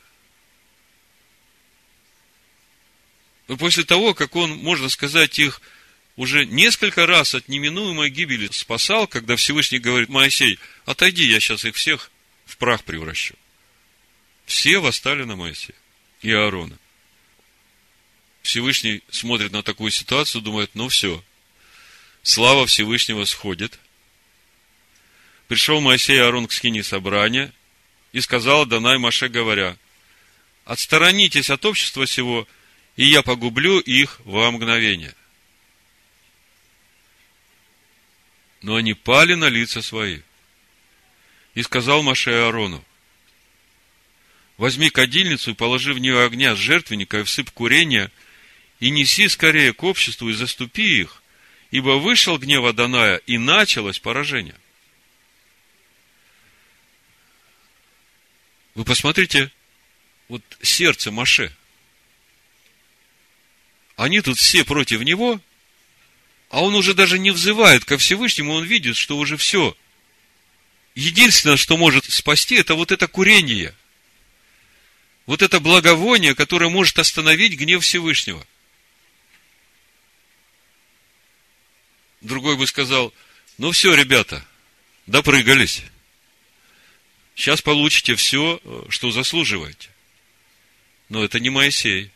Но 3.49 3.57
после 3.57 3.83
того, 3.83 4.13
как 4.13 4.37
он, 4.37 4.51
можно 4.51 4.87
сказать, 4.87 5.37
их 5.37 5.61
уже 6.15 6.45
несколько 6.45 7.05
раз 7.05 7.35
от 7.35 7.49
неминуемой 7.49 8.09
гибели 8.09 8.47
спасал, 8.53 9.07
когда 9.07 9.35
Всевышний 9.35 9.79
говорит, 9.79 10.07
Моисей, 10.07 10.57
отойди, 10.85 11.25
я 11.25 11.41
сейчас 11.41 11.65
их 11.65 11.75
всех 11.75 12.09
в 12.45 12.55
прах 12.55 12.85
превращу. 12.85 13.35
Все 14.45 14.79
восстали 14.79 15.25
на 15.25 15.35
Моисея 15.35 15.75
и 16.21 16.31
Аарона. 16.31 16.77
Всевышний 18.41 19.03
смотрит 19.09 19.51
на 19.51 19.63
такую 19.63 19.91
ситуацию, 19.91 20.41
думает, 20.41 20.71
ну 20.73 20.89
все, 20.89 21.23
слава 22.23 22.65
Всевышнего 22.65 23.25
сходит. 23.25 23.79
Пришел 25.47 25.81
Моисей 25.81 26.17
и 26.17 26.19
Аарон 26.19 26.47
к 26.47 26.53
скине 26.53 26.83
собрания, 26.83 27.53
и 28.11 28.21
сказал 28.21 28.65
Данай 28.65 28.97
Маше, 28.97 29.29
говоря, 29.29 29.77
«Отсторонитесь 30.65 31.49
от 31.49 31.65
общества 31.65 32.05
сего, 32.05 32.47
и 32.95 33.05
я 33.05 33.21
погублю 33.21 33.79
их 33.79 34.19
во 34.25 34.51
мгновение». 34.51 35.15
Но 38.61 38.75
они 38.75 38.93
пали 38.93 39.33
на 39.33 39.49
лица 39.49 39.81
свои. 39.81 40.19
И 41.55 41.63
сказал 41.63 42.03
Маше 42.03 42.31
Аарону, 42.31 42.83
возьми 44.57 44.89
кадильницу 44.89 45.51
и 45.51 45.55
положи 45.55 45.93
в 45.93 45.99
нее 45.99 46.23
огня 46.23 46.55
с 46.55 46.59
жертвенника 46.59 47.19
и 47.19 47.23
всып 47.23 47.49
курения, 47.51 48.11
и 48.81 48.89
неси 48.89 49.29
скорее 49.29 49.73
к 49.73 49.83
обществу 49.83 50.27
и 50.29 50.33
заступи 50.33 51.01
их, 51.01 51.23
ибо 51.69 51.99
вышел 51.99 52.37
гнев 52.37 52.65
Аданая, 52.65 53.17
и 53.27 53.37
началось 53.37 53.99
поражение. 53.99 54.55
Вы 58.73 58.83
посмотрите, 58.83 59.51
вот 60.27 60.41
сердце 60.63 61.11
Маше. 61.11 61.55
Они 63.97 64.19
тут 64.21 64.39
все 64.39 64.65
против 64.65 65.01
него, 65.01 65.39
а 66.49 66.63
он 66.63 66.73
уже 66.73 66.95
даже 66.95 67.19
не 67.19 67.29
взывает 67.29 67.85
ко 67.85 67.99
Всевышнему, 67.99 68.53
он 68.53 68.65
видит, 68.65 68.97
что 68.97 69.15
уже 69.17 69.37
все. 69.37 69.77
Единственное, 70.95 71.57
что 71.57 71.77
может 71.77 72.05
спасти, 72.05 72.55
это 72.55 72.73
вот 72.73 72.91
это 72.91 73.07
курение. 73.07 73.75
Вот 75.27 75.43
это 75.43 75.59
благовоние, 75.59 76.33
которое 76.33 76.71
может 76.71 76.97
остановить 76.97 77.59
гнев 77.59 77.83
Всевышнего. 77.83 78.45
Другой 82.21 82.55
бы 82.55 82.67
сказал, 82.67 83.13
ну 83.57 83.71
все, 83.71 83.93
ребята, 83.95 84.45
допрыгались. 85.07 85.81
Сейчас 87.35 87.61
получите 87.61 88.15
все, 88.15 88.61
что 88.89 89.11
заслуживаете. 89.11 89.89
Но 91.09 91.23
это 91.23 91.39
не 91.39 91.49
Моисей. 91.49 92.11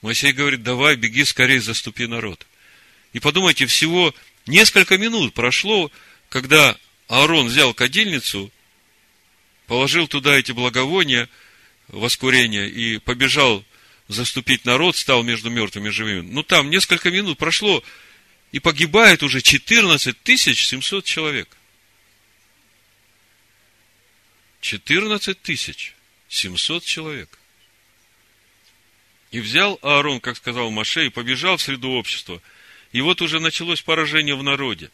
Моисей 0.00 0.32
говорит, 0.32 0.62
давай, 0.62 0.96
беги 0.96 1.24
скорее, 1.24 1.60
заступи 1.60 2.06
народ. 2.06 2.46
И 3.12 3.20
подумайте, 3.20 3.66
всего 3.66 4.14
несколько 4.46 4.96
минут 4.96 5.34
прошло, 5.34 5.92
когда 6.30 6.78
Аарон 7.08 7.48
взял 7.48 7.74
кадильницу, 7.74 8.50
положил 9.66 10.08
туда 10.08 10.38
эти 10.38 10.52
благовония, 10.52 11.28
воскурения, 11.88 12.66
и 12.66 12.98
побежал 12.98 13.64
заступить 14.10 14.64
народ, 14.64 14.96
стал 14.96 15.22
между 15.22 15.50
мертвыми 15.50 15.88
и 15.88 15.92
живыми. 15.92 16.22
Ну, 16.22 16.42
там 16.42 16.68
несколько 16.68 17.10
минут 17.10 17.38
прошло, 17.38 17.82
и 18.52 18.58
погибает 18.58 19.22
уже 19.22 19.40
14 19.40 20.16
700 20.26 21.04
человек. 21.04 21.48
14 24.60 25.40
тысяч 25.40 25.94
700 26.28 26.84
человек. 26.84 27.38
И 29.30 29.40
взял 29.40 29.78
Аарон, 29.80 30.20
как 30.20 30.36
сказал 30.36 30.70
Маше, 30.70 31.06
и 31.06 31.10
побежал 31.10 31.56
в 31.56 31.62
среду 31.62 31.90
общества. 31.90 32.42
И 32.90 33.00
вот 33.00 33.22
уже 33.22 33.38
началось 33.38 33.80
поражение 33.80 34.34
в 34.34 34.42
народе. 34.42 34.90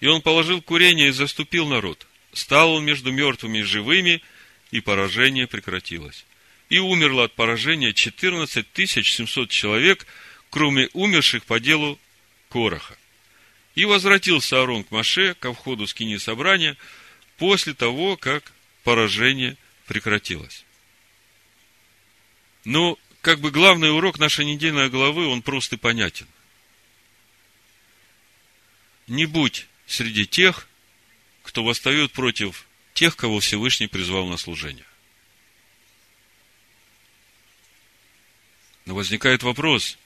И 0.00 0.08
он 0.08 0.20
положил 0.20 0.60
курение 0.60 1.08
и 1.08 1.12
заступил 1.12 1.68
народ. 1.68 2.06
Стал 2.32 2.72
он 2.72 2.84
между 2.84 3.12
мертвыми 3.12 3.58
и 3.58 3.62
живыми, 3.62 4.20
и 4.72 4.80
поражение 4.80 5.46
прекратилось. 5.46 6.24
И 6.68 6.78
умерло 6.78 7.24
от 7.24 7.34
поражения 7.34 7.92
14 7.92 8.66
700 8.86 9.48
человек, 9.50 10.06
кроме 10.50 10.88
умерших 10.92 11.44
по 11.44 11.60
делу 11.60 11.98
Короха. 12.50 12.96
И 13.74 13.84
возвратился 13.84 14.58
Аарон 14.58 14.84
к 14.84 14.90
Маше, 14.90 15.34
ко 15.34 15.52
входу 15.52 15.86
скини 15.86 16.16
собрания, 16.16 16.76
после 17.36 17.74
того, 17.74 18.16
как 18.16 18.52
поражение 18.84 19.56
прекратилось. 19.86 20.64
Но, 22.64 22.98
как 23.20 23.40
бы 23.40 23.50
главный 23.50 23.90
урок 23.90 24.18
нашей 24.18 24.44
недельной 24.44 24.90
главы, 24.90 25.26
он 25.26 25.42
просто 25.42 25.78
понятен. 25.78 26.26
Не 29.06 29.26
будь 29.26 29.66
среди 29.86 30.26
тех, 30.26 30.68
кто 31.42 31.64
восстает 31.64 32.12
против 32.12 32.66
тех, 32.92 33.16
кого 33.16 33.40
Всевышний 33.40 33.86
призвал 33.86 34.26
на 34.26 34.36
служение. 34.36 34.84
Но 38.88 38.94
возникает 38.94 39.42
вопрос, 39.42 39.98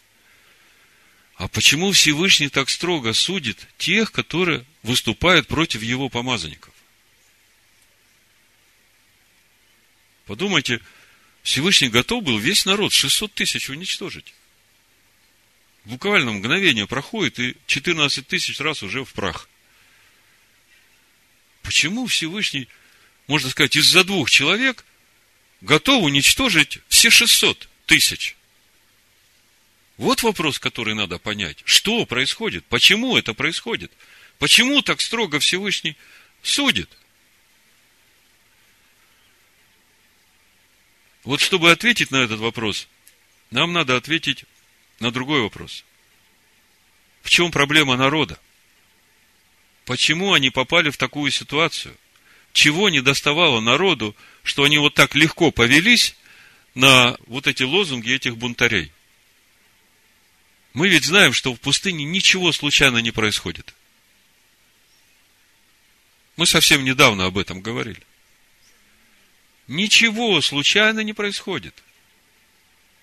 а 1.36 1.46
почему 1.46 1.92
Всевышний 1.92 2.48
так 2.48 2.68
строго 2.68 3.12
судит 3.12 3.68
тех, 3.78 4.10
которые 4.10 4.64
выступают 4.82 5.46
против 5.46 5.82
его 5.82 6.08
помазанников? 6.08 6.74
Подумайте, 10.26 10.80
Всевышний 11.44 11.90
готов 11.90 12.24
был 12.24 12.38
весь 12.38 12.66
народ, 12.66 12.92
600 12.92 13.32
тысяч 13.32 13.70
уничтожить. 13.70 14.34
Буквально 15.84 16.32
мгновение 16.32 16.88
проходит, 16.88 17.38
и 17.38 17.56
14 17.68 18.26
тысяч 18.26 18.58
раз 18.58 18.82
уже 18.82 19.04
в 19.04 19.12
прах. 19.12 19.48
Почему 21.62 22.06
Всевышний, 22.06 22.66
можно 23.28 23.48
сказать, 23.48 23.76
из-за 23.76 24.02
двух 24.02 24.28
человек 24.28 24.84
готов 25.60 26.02
уничтожить 26.02 26.80
все 26.88 27.10
600 27.10 27.68
тысяч? 27.86 28.34
Вот 29.96 30.22
вопрос, 30.22 30.58
который 30.58 30.94
надо 30.94 31.18
понять. 31.18 31.58
Что 31.64 32.06
происходит? 32.06 32.64
Почему 32.66 33.16
это 33.16 33.34
происходит? 33.34 33.92
Почему 34.38 34.82
так 34.82 35.00
строго 35.00 35.38
Всевышний 35.38 35.96
судит? 36.42 36.90
Вот 41.24 41.40
чтобы 41.40 41.70
ответить 41.70 42.10
на 42.10 42.16
этот 42.16 42.40
вопрос, 42.40 42.88
нам 43.50 43.72
надо 43.72 43.96
ответить 43.96 44.44
на 44.98 45.12
другой 45.12 45.42
вопрос. 45.42 45.84
В 47.22 47.30
чем 47.30 47.52
проблема 47.52 47.96
народа? 47.96 48.40
Почему 49.84 50.32
они 50.32 50.50
попали 50.50 50.90
в 50.90 50.96
такую 50.96 51.30
ситуацию? 51.30 51.96
Чего 52.52 52.88
не 52.88 53.00
доставало 53.00 53.60
народу, 53.60 54.16
что 54.42 54.64
они 54.64 54.78
вот 54.78 54.94
так 54.94 55.14
легко 55.14 55.50
повелись 55.50 56.16
на 56.74 57.16
вот 57.26 57.46
эти 57.46 57.62
лозунги 57.62 58.12
этих 58.12 58.36
бунтарей? 58.36 58.90
Мы 60.72 60.88
ведь 60.88 61.04
знаем, 61.04 61.32
что 61.32 61.54
в 61.54 61.60
пустыне 61.60 62.04
ничего 62.04 62.50
случайно 62.52 62.98
не 62.98 63.10
происходит. 63.10 63.74
Мы 66.36 66.46
совсем 66.46 66.84
недавно 66.84 67.26
об 67.26 67.36
этом 67.36 67.60
говорили. 67.60 68.02
Ничего 69.68 70.40
случайно 70.40 71.00
не 71.00 71.12
происходит. 71.12 71.82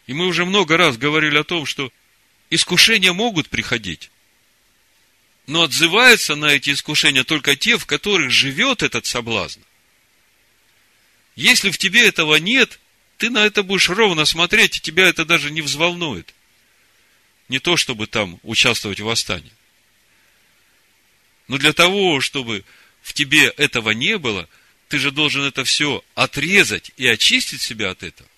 И 0.08 0.14
мы 0.14 0.26
уже 0.26 0.46
много 0.46 0.78
раз 0.78 0.98
говорили 0.98 1.38
о 1.38 1.44
том, 1.44 1.66
что 1.66 1.92
искушения 2.50 3.14
могут 3.14 3.50
приходить. 3.50 4.10
Но 5.46 5.64
отзываются 5.64 6.36
на 6.36 6.48
эти 6.48 6.72
искушения 6.72 7.24
только 7.24 7.56
те, 7.56 7.78
в 7.78 7.86
которых 7.86 8.32
живет 8.32 8.82
этот 8.82 9.06
соблазн. 9.06 9.62
Если 11.36 11.70
в 11.70 11.78
тебе 11.78 12.08
этого 12.08 12.36
нет, 12.36 12.80
ты 13.18 13.30
на 13.30 13.46
это 13.46 13.62
будешь 13.62 13.90
ровно 13.90 14.26
смотреть, 14.26 14.78
и 14.78 14.82
тебя 14.82 15.08
это 15.08 15.26
даже 15.26 15.52
не 15.52 15.62
взволнует. 15.62 16.34
Не 17.50 17.60
то, 17.60 17.78
чтобы 17.78 18.08
там 18.08 18.40
участвовать 18.44 19.00
в 19.00 19.06
восстании. 19.06 19.52
Но 21.48 21.58
для 21.58 21.74
того, 21.74 22.22
чтобы 22.22 22.64
в 23.02 23.14
тебе 23.14 23.48
этого 23.50 23.90
не 23.90 24.18
было, 24.18 24.48
ты 24.88 25.00
же 25.00 25.12
должен 25.12 25.44
это 25.44 25.64
все 25.64 26.04
отрезать 26.16 26.92
и 26.96 27.08
очистить 27.08 27.62
себя 27.62 27.90
от 27.90 28.04
этого. 28.04 28.30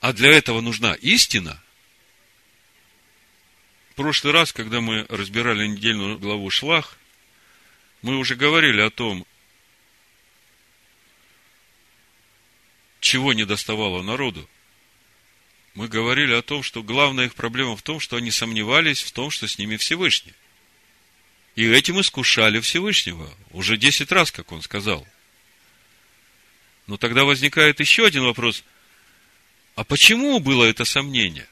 А 0.00 0.12
для 0.12 0.30
этого 0.30 0.60
нужна 0.60 0.94
истина, 0.94 1.62
в 3.90 3.94
прошлый 3.94 4.32
раз, 4.32 4.52
когда 4.52 4.80
мы 4.80 5.06
разбирали 5.08 5.66
недельную 5.66 6.18
главу 6.18 6.50
Шлах, 6.50 6.98
мы 8.02 8.18
уже 8.18 8.34
говорили 8.34 8.80
о 8.80 8.90
том, 8.90 9.24
чего 13.00 13.32
не 13.32 13.44
доставало 13.44 14.02
народу. 14.02 14.48
Мы 15.74 15.88
говорили 15.88 16.32
о 16.32 16.42
том, 16.42 16.62
что 16.62 16.82
главная 16.82 17.26
их 17.26 17.34
проблема 17.34 17.76
в 17.76 17.82
том, 17.82 17.98
что 17.98 18.16
они 18.16 18.30
сомневались 18.30 19.02
в 19.02 19.10
том, 19.10 19.30
что 19.30 19.48
с 19.48 19.58
ними 19.58 19.76
Всевышний. 19.76 20.32
И 21.56 21.66
этим 21.66 22.00
искушали 22.00 22.60
Всевышнего. 22.60 23.32
Уже 23.50 23.76
десять 23.76 24.12
раз, 24.12 24.30
как 24.30 24.52
он 24.52 24.62
сказал. 24.62 25.06
Но 26.86 26.96
тогда 26.96 27.24
возникает 27.24 27.80
еще 27.80 28.06
один 28.06 28.24
вопрос. 28.24 28.62
А 29.74 29.82
почему 29.82 30.38
было 30.38 30.64
это 30.64 30.84
сомнение? 30.84 31.48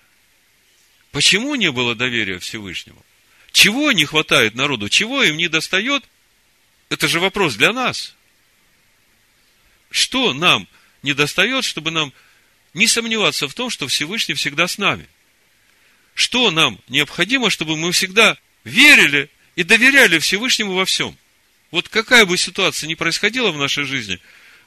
Почему 1.10 1.56
не 1.56 1.72
было 1.72 1.94
доверия 1.94 2.38
Всевышнему? 2.38 3.04
Чего 3.50 3.90
не 3.92 4.04
хватает 4.04 4.54
народу? 4.54 4.88
Чего 4.88 5.22
им 5.22 5.36
не 5.36 5.48
достает? 5.48 6.04
Это 6.88 7.08
же 7.08 7.18
вопрос 7.18 7.56
для 7.56 7.72
нас. 7.72 8.14
Что 9.90 10.32
нам 10.32 10.68
не 11.02 11.12
достает, 11.12 11.64
чтобы 11.64 11.90
нам 11.90 12.12
не 12.74 12.86
сомневаться 12.86 13.48
в 13.48 13.54
том, 13.54 13.70
что 13.70 13.86
Всевышний 13.88 14.34
всегда 14.34 14.66
с 14.68 14.78
нами? 14.78 15.06
Что 16.14 16.50
нам 16.50 16.78
необходимо, 16.88 17.50
чтобы 17.50 17.76
мы 17.76 17.92
всегда 17.92 18.36
верили 18.64 19.30
и 19.56 19.62
доверяли 19.62 20.18
Всевышнему 20.18 20.74
во 20.74 20.84
всем? 20.84 21.16
Вот 21.70 21.88
какая 21.88 22.26
бы 22.26 22.36
ситуация 22.36 22.86
ни 22.86 22.94
происходила 22.94 23.50
в 23.50 23.58
нашей 23.58 23.84
жизни, 23.84 24.20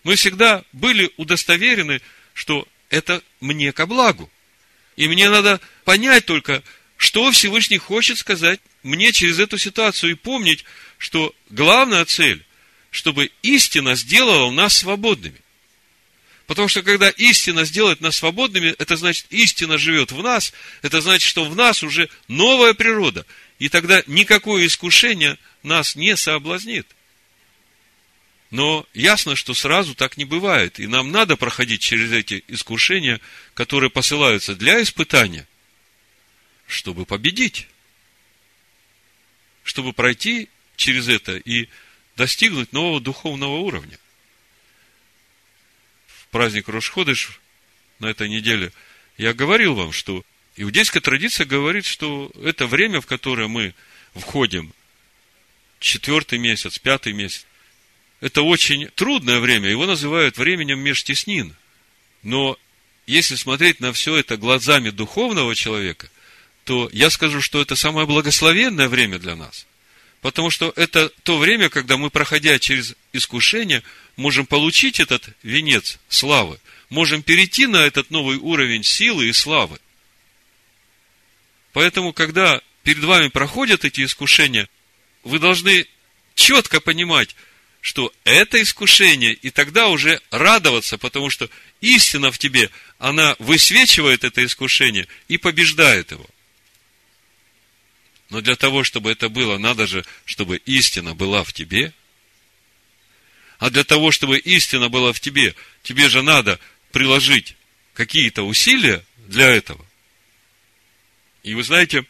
мы 0.03 0.15
всегда 0.15 0.63
были 0.71 1.11
удостоверены, 1.17 2.01
что 2.33 2.67
это 2.89 3.21
мне 3.41 3.71
ко 3.71 3.85
благу. 3.85 4.29
И 4.95 5.07
мне 5.07 5.29
надо 5.29 5.59
понять 5.83 6.25
только, 6.25 6.63
что 6.97 7.31
Всевышний 7.31 7.77
хочет 7.77 8.17
сказать 8.17 8.59
мне 8.83 9.11
через 9.11 9.39
эту 9.39 9.57
ситуацию 9.57 10.11
и 10.11 10.15
помнить, 10.15 10.63
что 10.97 11.35
главная 11.49 12.05
цель, 12.05 12.43
чтобы 12.91 13.31
истина 13.41 13.95
сделала 13.95 14.49
нас 14.51 14.77
свободными. 14.77 15.41
Потому 16.47 16.67
что 16.67 16.83
когда 16.83 17.09
истина 17.09 17.65
сделает 17.65 18.01
нас 18.01 18.17
свободными, 18.17 18.75
это 18.77 18.97
значит, 18.97 19.25
истина 19.31 19.77
живет 19.77 20.11
в 20.11 20.21
нас, 20.21 20.53
это 20.83 21.01
значит, 21.01 21.27
что 21.27 21.45
в 21.45 21.55
нас 21.55 21.81
уже 21.81 22.09
новая 22.27 22.73
природа. 22.73 23.25
И 23.57 23.69
тогда 23.69 24.03
никакое 24.05 24.67
искушение 24.67 25.39
нас 25.63 25.95
не 25.95 26.15
соблазнит. 26.15 26.87
Но 28.51 28.87
ясно, 28.93 29.35
что 29.35 29.55
сразу 29.55 29.95
так 29.95 30.17
не 30.17 30.25
бывает. 30.25 30.79
И 30.79 30.85
нам 30.85 31.11
надо 31.11 31.35
проходить 31.35 31.81
через 31.81 32.11
эти 32.11 32.43
искушения, 32.47 33.19
которые 33.55 33.89
посылаются 33.89 34.55
для 34.55 34.81
испытания, 34.83 35.47
чтобы 36.67 37.05
победить. 37.05 37.67
Чтобы 39.63 39.93
пройти 39.93 40.47
через 40.75 41.07
это 41.07 41.37
и 41.37 41.69
достигнуть 42.15 42.71
нового 42.71 43.01
духовного 43.01 43.57
уровня. 43.57 43.97
Праздник 46.35 46.67
Рошходыш 46.67 47.39
на 47.99 48.07
этой 48.07 48.27
неделе 48.27 48.73
я 49.17 49.33
говорил 49.33 49.73
вам, 49.73 49.93
что 49.93 50.21
иудейская 50.57 51.01
традиция 51.01 51.45
говорит, 51.45 51.85
что 51.85 52.29
это 52.43 52.67
время, 52.67 52.99
в 52.99 53.05
которое 53.05 53.47
мы 53.47 53.73
входим, 54.13 54.73
четвертый 55.79 56.37
месяц, 56.37 56.77
пятый 56.77 57.13
месяц, 57.13 57.45
это 58.19 58.41
очень 58.41 58.89
трудное 58.95 59.39
время, 59.39 59.69
его 59.69 59.85
называют 59.85 60.37
временем 60.37 60.79
межтеснин. 60.79 61.55
Но 62.21 62.59
если 63.07 63.35
смотреть 63.35 63.79
на 63.79 63.93
все 63.93 64.17
это 64.17 64.35
глазами 64.35 64.89
духовного 64.89 65.55
человека, 65.55 66.09
то 66.65 66.89
я 66.91 67.11
скажу, 67.11 67.39
что 67.39 67.61
это 67.61 67.77
самое 67.77 68.05
благословенное 68.05 68.89
время 68.89 69.19
для 69.19 69.37
нас. 69.37 69.65
Потому 70.19 70.49
что 70.49 70.73
это 70.75 71.07
то 71.23 71.37
время, 71.37 71.69
когда 71.69 71.95
мы, 71.95 72.09
проходя 72.09 72.59
через 72.59 72.93
искушение, 73.13 73.83
можем 74.15 74.45
получить 74.45 74.99
этот 74.99 75.29
венец 75.43 75.99
славы, 76.09 76.59
можем 76.89 77.23
перейти 77.23 77.67
на 77.67 77.85
этот 77.85 78.09
новый 78.11 78.37
уровень 78.37 78.83
силы 78.83 79.27
и 79.27 79.33
славы. 79.33 79.79
Поэтому, 81.73 82.13
когда 82.13 82.61
перед 82.83 83.03
вами 83.03 83.27
проходят 83.27 83.83
эти 83.83 84.03
искушения, 84.03 84.69
вы 85.23 85.39
должны 85.39 85.87
четко 86.35 86.79
понимать, 86.79 87.35
что 87.81 88.13
это 88.23 88.61
искушение, 88.61 89.33
и 89.33 89.51
тогда 89.51 89.89
уже 89.89 90.21
радоваться, 90.31 90.97
потому 90.97 91.29
что 91.29 91.49
истина 91.81 92.31
в 92.31 92.37
тебе, 92.37 92.71
она 92.97 93.35
высвечивает 93.39 94.23
это 94.23 94.43
искушение 94.43 95.07
и 95.27 95.37
побеждает 95.37 96.11
его. 96.11 96.25
Но 98.29 98.41
для 98.41 98.55
того, 98.55 98.83
чтобы 98.83 99.11
это 99.11 99.29
было, 99.29 99.57
надо 99.57 99.85
же, 99.85 100.03
чтобы 100.25 100.57
истина 100.65 101.13
была 101.13 101.43
в 101.43 101.53
тебе. 101.53 101.93
А 103.59 103.69
для 103.69 103.83
того, 103.83 104.11
чтобы 104.11 104.37
истина 104.37 104.89
была 104.89 105.13
в 105.13 105.19
тебе, 105.19 105.55
тебе 105.83 106.09
же 106.09 106.21
надо 106.21 106.59
приложить 106.91 107.55
какие-то 107.93 108.43
усилия 108.43 109.03
для 109.27 109.47
этого. 109.47 109.85
И 111.43 111.53
вы 111.53 111.63
знаете, 111.63 112.05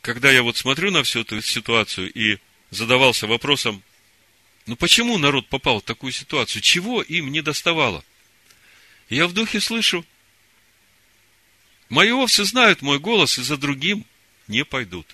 когда 0.00 0.30
я 0.30 0.42
вот 0.42 0.56
смотрю 0.56 0.90
на 0.90 1.02
всю 1.02 1.20
эту 1.20 1.40
ситуацию 1.42 2.12
и 2.12 2.38
задавался 2.70 3.26
вопросом, 3.26 3.82
ну 4.66 4.76
почему 4.76 5.18
народ 5.18 5.48
попал 5.48 5.80
в 5.80 5.84
такую 5.84 6.12
ситуацию? 6.12 6.62
Чего 6.62 7.02
им 7.02 7.32
не 7.32 7.40
доставало? 7.40 8.04
Я 9.08 9.26
в 9.26 9.32
духе 9.32 9.60
слышу, 9.60 10.04
мои 11.88 12.10
овцы 12.10 12.44
знают 12.44 12.80
мой 12.82 12.98
голос 12.98 13.38
и 13.38 13.42
за 13.42 13.56
другим 13.56 14.06
не 14.46 14.64
пойдут. 14.64 15.06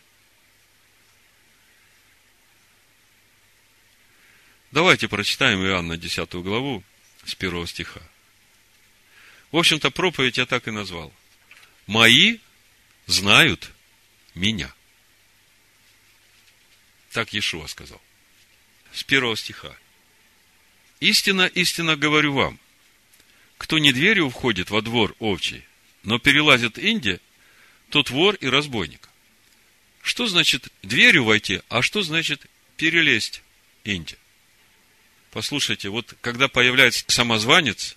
Давайте 4.70 5.08
прочитаем 5.08 5.64
Иоанна 5.64 5.96
10 5.96 6.30
главу 6.34 6.84
с 7.24 7.34
первого 7.34 7.66
стиха. 7.66 8.02
В 9.50 9.56
общем-то, 9.56 9.90
проповедь 9.90 10.36
я 10.36 10.44
так 10.44 10.68
и 10.68 10.70
назвал. 10.70 11.12
Мои 11.86 12.38
знают 13.06 13.70
меня. 14.34 14.72
Так 17.12 17.32
Иешуа 17.32 17.66
сказал. 17.66 18.00
С 18.92 19.02
первого 19.04 19.36
стиха. 19.36 19.74
Истина, 21.00 21.46
истинно 21.46 21.96
говорю 21.96 22.34
вам, 22.34 22.60
кто 23.56 23.78
не 23.78 23.92
дверью 23.92 24.28
входит 24.28 24.68
во 24.68 24.82
двор 24.82 25.16
овчий, 25.18 25.64
но 26.02 26.18
перелазит 26.18 26.78
Инди, 26.78 27.20
тот 27.88 28.10
вор 28.10 28.34
и 28.34 28.46
разбойник. 28.48 29.08
Что 30.02 30.26
значит 30.26 30.68
дверью 30.82 31.24
войти, 31.24 31.62
а 31.68 31.80
что 31.80 32.02
значит 32.02 32.46
перелезть 32.76 33.42
Инди? 33.84 34.18
Послушайте, 35.30 35.88
вот 35.88 36.14
когда 36.20 36.48
появляется 36.48 37.04
самозванец 37.08 37.96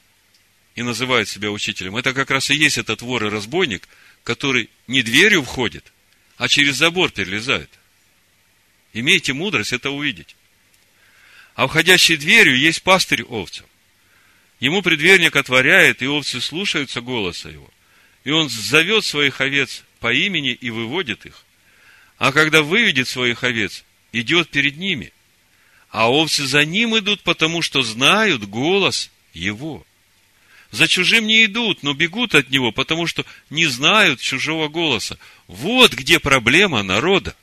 и 0.76 0.84
называет 0.84 1.30
себя 1.30 1.52
учителем, 1.52 1.96
это 1.98 2.14
как 2.14 2.30
раз 2.30 2.50
и 2.50 2.56
есть 2.56 2.78
этот 2.78 3.02
вор 3.02 3.26
и 3.26 3.30
разбойник, 3.30 3.88
который 4.24 4.70
не 4.88 5.02
дверью 5.02 5.44
входит, 5.44 5.92
а 6.38 6.48
через 6.48 6.76
забор 6.76 7.12
перелезает. 7.12 7.70
Имейте 8.94 9.34
мудрость 9.34 9.74
это 9.74 9.90
увидеть. 9.92 10.36
А 11.56 11.68
входящей 11.68 12.18
дверью 12.18 12.58
есть 12.58 12.84
пастырь 12.84 13.24
овцам. 13.24 13.66
Ему 14.60 14.82
предверник 14.82 15.36
отворяет, 15.36 16.02
и 16.02 16.08
овцы 16.08 16.40
слушаются 16.40 17.02
голоса 17.02 17.50
его. 17.50 17.70
И 18.24 18.32
он 18.32 18.50
зовет 18.50 19.06
своих 19.06 19.42
овец 19.42 19.84
по 20.00 20.14
имени 20.14 20.52
и 20.52 20.70
выводит 20.70 21.26
их. 21.26 21.46
А 22.18 22.32
когда 22.32 22.62
выведет 22.62 23.08
своих 23.08 23.44
овец, 23.44 23.84
идет 24.12 24.50
перед 24.50 24.78
ними. 24.78 25.12
А 25.92 26.10
овцы 26.10 26.46
за 26.48 26.64
ним 26.64 26.98
идут, 26.98 27.22
потому 27.22 27.62
что 27.62 27.84
знают 27.84 28.46
голос 28.46 29.12
его. 29.34 29.86
За 30.72 30.88
чужим 30.88 31.28
не 31.28 31.44
идут, 31.46 31.84
но 31.84 31.94
бегут 31.94 32.34
от 32.34 32.50
него, 32.50 32.72
потому 32.72 33.08
что 33.08 33.26
не 33.50 33.66
знают 33.66 34.22
чужого 34.22 34.70
голоса. 34.70 35.18
Вот 35.48 35.92
где 35.94 36.20
проблема 36.20 36.82
народа 36.82 37.36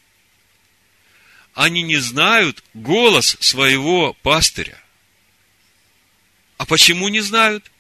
они 1.52 1.82
не 1.82 1.96
знают 1.96 2.64
голос 2.72 3.37
своего 3.40 4.14
пастыря. 4.22 4.80
А 6.56 6.64
почему 6.64 7.08
не 7.08 7.20
знают? 7.20 7.70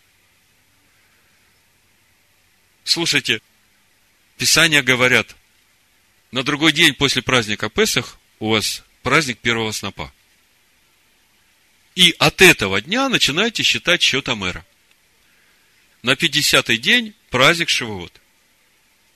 Слушайте, 2.84 3.40
Писания 4.36 4.82
говорят, 4.82 5.34
на 6.30 6.42
другой 6.42 6.72
день 6.72 6.92
после 6.92 7.22
праздника 7.22 7.70
Песах 7.70 8.18
у 8.38 8.50
вас 8.50 8.82
праздник 9.02 9.38
первого 9.38 9.72
снопа. 9.72 10.12
И 11.98 12.14
от 12.20 12.40
этого 12.42 12.80
дня 12.80 13.08
начинайте 13.08 13.64
считать 13.64 14.00
счет 14.02 14.28
Амера. 14.28 14.64
На 16.02 16.12
50-й 16.12 16.78
день 16.78 17.12
праздник 17.28 17.68
Шивот. 17.68 18.12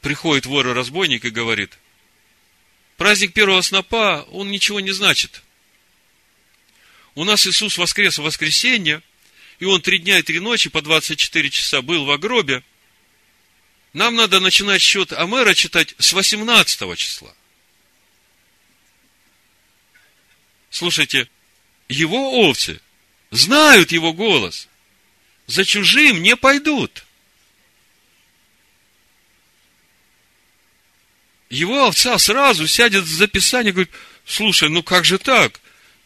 Приходит 0.00 0.46
вор 0.46 0.66
и 0.66 0.72
разбойник 0.72 1.24
и 1.24 1.30
говорит, 1.30 1.78
Праздник 2.96 3.34
первого 3.34 3.60
снопа, 3.60 4.26
он 4.32 4.50
ничего 4.50 4.80
не 4.80 4.90
значит. 4.90 5.44
У 7.14 7.22
нас 7.22 7.46
Иисус 7.46 7.78
воскрес 7.78 8.18
в 8.18 8.24
воскресенье, 8.24 9.00
и 9.60 9.64
он 9.64 9.80
три 9.80 10.00
дня 10.00 10.18
и 10.18 10.22
три 10.22 10.40
ночи 10.40 10.68
по 10.68 10.82
24 10.82 11.50
часа 11.50 11.82
был 11.82 12.04
в 12.04 12.18
гробе. 12.18 12.64
Нам 13.92 14.16
надо 14.16 14.40
начинать 14.40 14.82
счет 14.82 15.12
Амера 15.12 15.54
читать 15.54 15.94
с 16.00 16.12
18 16.12 16.98
числа. 16.98 17.32
Слушайте, 20.68 21.28
его 21.92 22.48
овцы 22.48 22.80
знают 23.30 23.92
его 23.92 24.12
голос. 24.12 24.68
За 25.46 25.64
чужим 25.64 26.22
не 26.22 26.36
пойдут. 26.36 27.04
его 31.52 31.86
овца 31.86 32.18
сразу 32.18 32.66
сядет 32.66 33.04
за 33.04 33.26
Писание 33.26 33.70
и 33.70 33.72
говорит, 33.72 33.92
слушай, 34.24 34.70
ну 34.70 34.82
как 34.82 35.04
же 35.04 35.18
так? 35.18 35.60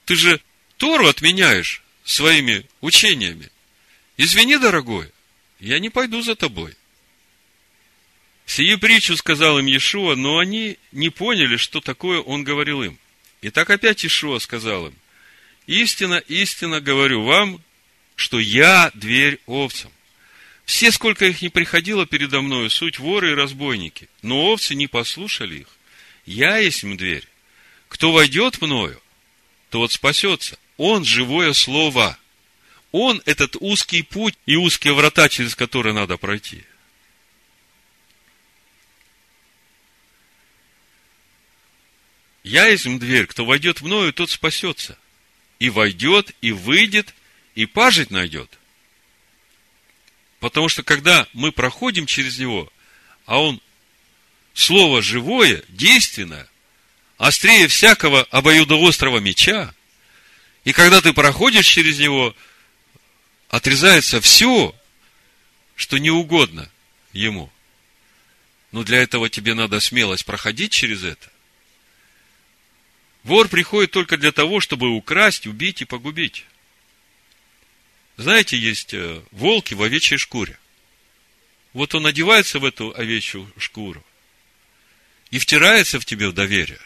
Ты 0.04 0.16
же 0.16 0.40
Тору 0.76 1.06
отменяешь 1.06 1.82
своими 2.04 2.66
учениями. 2.80 3.48
Извини, 4.16 4.58
дорогой, 4.58 5.10
я 5.60 5.78
не 5.78 5.88
пойду 5.88 6.20
за 6.20 6.34
тобой. 6.34 6.74
Сию 8.44 8.78
притчу 8.78 9.16
сказал 9.16 9.58
им 9.60 9.66
Иешуа, 9.66 10.16
но 10.16 10.38
они 10.38 10.78
не 10.90 11.10
поняли, 11.10 11.56
что 11.56 11.80
такое 11.80 12.20
он 12.20 12.42
говорил 12.42 12.82
им. 12.82 12.98
И 13.40 13.50
так 13.50 13.70
опять 13.70 14.02
Иешуа 14.02 14.40
сказал 14.40 14.88
им, 14.88 14.94
истинно, 15.66 16.16
истинно 16.16 16.80
говорю 16.80 17.24
вам, 17.24 17.62
что 18.14 18.38
я 18.38 18.90
дверь 18.94 19.40
овцам. 19.46 19.92
Все, 20.64 20.90
сколько 20.90 21.26
их 21.26 21.42
не 21.42 21.48
приходило 21.48 22.06
передо 22.06 22.42
мною, 22.42 22.70
суть 22.70 22.98
воры 22.98 23.32
и 23.32 23.34
разбойники. 23.34 24.08
Но 24.22 24.46
овцы 24.46 24.74
не 24.74 24.88
послушали 24.88 25.60
их. 25.60 25.68
Я 26.24 26.58
есть 26.58 26.82
им 26.82 26.96
дверь. 26.96 27.26
Кто 27.88 28.12
войдет 28.12 28.60
мною, 28.60 29.00
тот 29.70 29.92
спасется. 29.92 30.58
Он 30.76 31.04
живое 31.04 31.52
слово. 31.52 32.18
Он 32.90 33.22
этот 33.26 33.56
узкий 33.60 34.02
путь 34.02 34.34
и 34.44 34.56
узкие 34.56 34.94
врата, 34.94 35.28
через 35.28 35.54
которые 35.54 35.92
надо 35.92 36.16
пройти. 36.16 36.64
Я 42.42 42.66
есть 42.66 42.86
им 42.86 42.98
дверь, 42.98 43.26
кто 43.26 43.44
войдет 43.44 43.82
мною, 43.82 44.12
тот 44.12 44.30
спасется. 44.30 44.98
И 45.58 45.70
войдет, 45.70 46.32
и 46.40 46.52
выйдет, 46.52 47.14
и 47.54 47.66
пажить 47.66 48.10
найдет. 48.10 48.58
Потому 50.40 50.68
что 50.68 50.82
когда 50.82 51.26
мы 51.32 51.50
проходим 51.52 52.06
через 52.06 52.38
него, 52.38 52.70
а 53.24 53.40
он 53.40 53.60
слово 54.54 55.02
живое, 55.02 55.62
действенное, 55.68 56.48
острее 57.18 57.68
всякого 57.68 58.22
обоюдоострого 58.24 59.18
меча, 59.18 59.74
и 60.64 60.72
когда 60.72 61.00
ты 61.00 61.12
проходишь 61.12 61.66
через 61.66 61.98
него, 61.98 62.36
отрезается 63.48 64.20
все, 64.20 64.74
что 65.74 65.98
не 65.98 66.10
угодно 66.10 66.70
ему. 67.12 67.50
Но 68.72 68.82
для 68.82 69.02
этого 69.02 69.30
тебе 69.30 69.54
надо 69.54 69.80
смелость 69.80 70.24
проходить 70.24 70.72
через 70.72 71.04
это. 71.04 71.30
Вор 73.26 73.48
приходит 73.48 73.90
только 73.90 74.16
для 74.16 74.30
того, 74.30 74.60
чтобы 74.60 74.90
украсть, 74.90 75.48
убить 75.48 75.82
и 75.82 75.84
погубить. 75.84 76.44
Знаете, 78.16 78.56
есть 78.56 78.94
э, 78.94 79.20
волки 79.32 79.74
в 79.74 79.82
овечьей 79.82 80.16
шкуре. 80.16 80.56
Вот 81.72 81.96
он 81.96 82.06
одевается 82.06 82.60
в 82.60 82.64
эту 82.64 82.94
овечью 82.96 83.52
шкуру 83.58 84.06
и 85.32 85.40
втирается 85.40 85.98
в 85.98 86.04
тебе 86.04 86.28
в 86.28 86.34
доверие. 86.34 86.78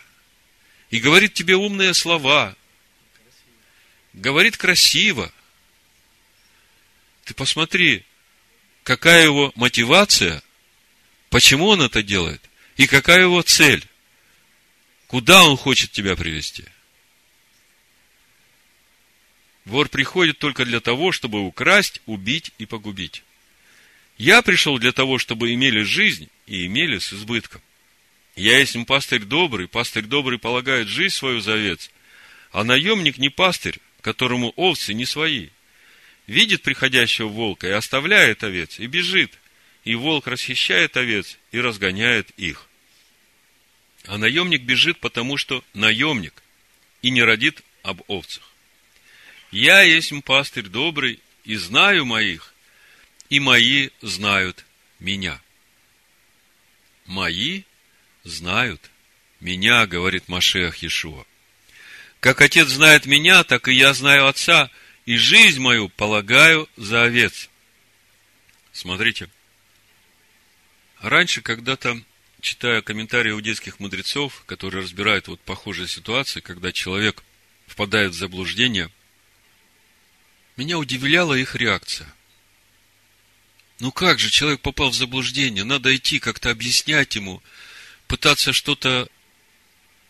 И 0.88 0.98
говорит 0.98 1.35
тебе 1.35 1.57
умные 1.57 1.92
слова. 1.92 2.57
Говорит 4.14 4.57
красиво. 4.57 5.31
Ты 7.24 7.35
посмотри, 7.35 8.03
какая 8.83 9.24
его 9.24 9.53
мотивация, 9.57 10.42
почему 11.29 11.66
он 11.66 11.83
это 11.83 12.03
делает, 12.03 12.40
и 12.79 12.87
какая 12.87 13.20
его 13.20 13.42
цель. 13.42 13.87
Куда 15.11 15.42
он 15.42 15.57
хочет 15.57 15.90
тебя 15.90 16.16
привести– 16.16 16.64
Вор 19.70 19.88
приходит 19.88 20.38
только 20.38 20.64
для 20.64 20.81
того, 20.81 21.12
чтобы 21.12 21.40
украсть, 21.46 22.01
убить 22.07 22.51
и 22.59 22.66
погубить. 22.66 23.23
Я 24.18 24.42
пришел 24.42 24.79
для 24.79 24.92
того, 24.92 25.18
чтобы 25.18 25.55
имели 25.55 25.83
жизнь 25.83 26.29
и 26.46 26.66
имели 26.66 26.99
с 26.99 27.12
избытком. 27.12 27.61
Я 28.37 28.59
есть 28.59 28.77
пастырь 28.87 29.23
добрый, 29.23 29.68
пастырь 29.68 30.05
добрый 30.05 30.38
полагает 30.38 30.88
жизнь 30.88 31.14
свою 31.14 31.40
за 31.40 31.55
овец, 31.55 31.90
а 32.53 32.64
наемник 32.64 33.18
не 33.18 33.29
пастырь, 33.29 33.79
которому 34.01 34.53
овцы 34.57 34.94
не 34.94 35.05
свои. 35.05 35.51
Видит 36.27 36.62
приходящего 36.62 37.29
волка 37.29 37.68
и 37.68 37.70
оставляет 37.70 38.42
овец, 38.42 38.81
и 38.81 38.87
бежит, 38.87 39.38
и 39.85 39.94
волк 39.94 40.27
расхищает 40.27 40.96
овец 40.96 41.38
и 41.53 41.61
разгоняет 41.61 42.31
их. 42.37 42.70
А 44.07 44.19
наемник 44.19 44.63
бежит, 44.63 44.99
потому 44.99 45.37
что 45.37 45.65
наемник, 45.75 46.43
и 47.03 47.11
не 47.11 47.23
родит 47.23 47.63
об 47.83 48.03
овцах. 48.09 48.51
Я 49.51 49.83
есть 49.83 50.13
пастырь 50.25 50.69
добрый, 50.69 51.21
и 51.45 51.57
знаю 51.57 52.07
моих, 52.07 52.55
и 53.29 53.41
мои 53.41 53.91
знают 54.01 54.65
меня. 54.99 55.41
Мои 57.07 57.63
знают 58.25 58.91
меня, 59.41 59.87
говорит 59.87 60.29
Машех 60.29 60.77
Иешуа. 60.83 61.25
Как 62.21 62.41
отец 62.43 62.69
знает 62.69 63.07
меня, 63.07 63.43
так 63.45 63.69
и 63.69 63.73
я 63.73 63.95
знаю 63.95 64.27
отца, 64.27 64.71
и 65.07 65.17
жизнь 65.17 65.61
мою 65.61 65.89
полагаю 65.89 66.69
за 66.77 67.03
овец. 67.05 67.49
Смотрите, 68.73 69.29
раньше 71.01 71.41
когда-то, 71.41 72.01
читая 72.40 72.83
комментарии 72.83 73.31
иудейских 73.31 73.81
мудрецов, 73.81 74.42
которые 74.46 74.83
разбирают 74.83 75.29
вот 75.29 75.40
похожие 75.40 75.88
ситуации, 75.88 76.40
когда 76.40 76.72
человек 76.72 77.22
впадает 77.66 78.12
в 78.12 78.18
заблуждение– 78.18 78.90
меня 80.61 80.76
удивляла 80.76 81.33
их 81.33 81.55
реакция. 81.57 82.12
Ну 83.79 83.92
как 83.92 84.18
же 84.18 84.29
человек 84.29 84.61
попал 84.61 84.90
в 84.90 84.94
заблуждение? 84.94 85.64
Надо 85.64 85.96
идти 85.96 86.18
как-то 86.18 86.50
объяснять 86.50 87.14
ему, 87.16 87.42
пытаться 88.07 88.53
что-то 88.53 89.09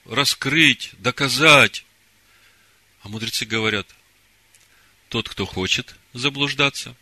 раскрыть, 0.06 0.90
доказать. 0.98 1.84
А 3.02 3.08
мудрецы 3.08 3.44
говорят, 3.44 3.86
тот, 5.08 5.28
кто 5.28 5.46
хочет 5.46 5.94
заблуждаться, 6.14 6.96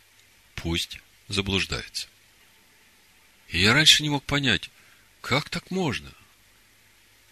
пусть 0.53 0.99
заблуждается. 1.27 2.07
И 3.47 3.59
я 3.59 3.73
раньше 3.73 4.03
не 4.03 4.09
мог 4.09 4.23
понять, 4.25 4.69
как 5.21 5.49
так 5.49 5.71
можно? 5.71 6.11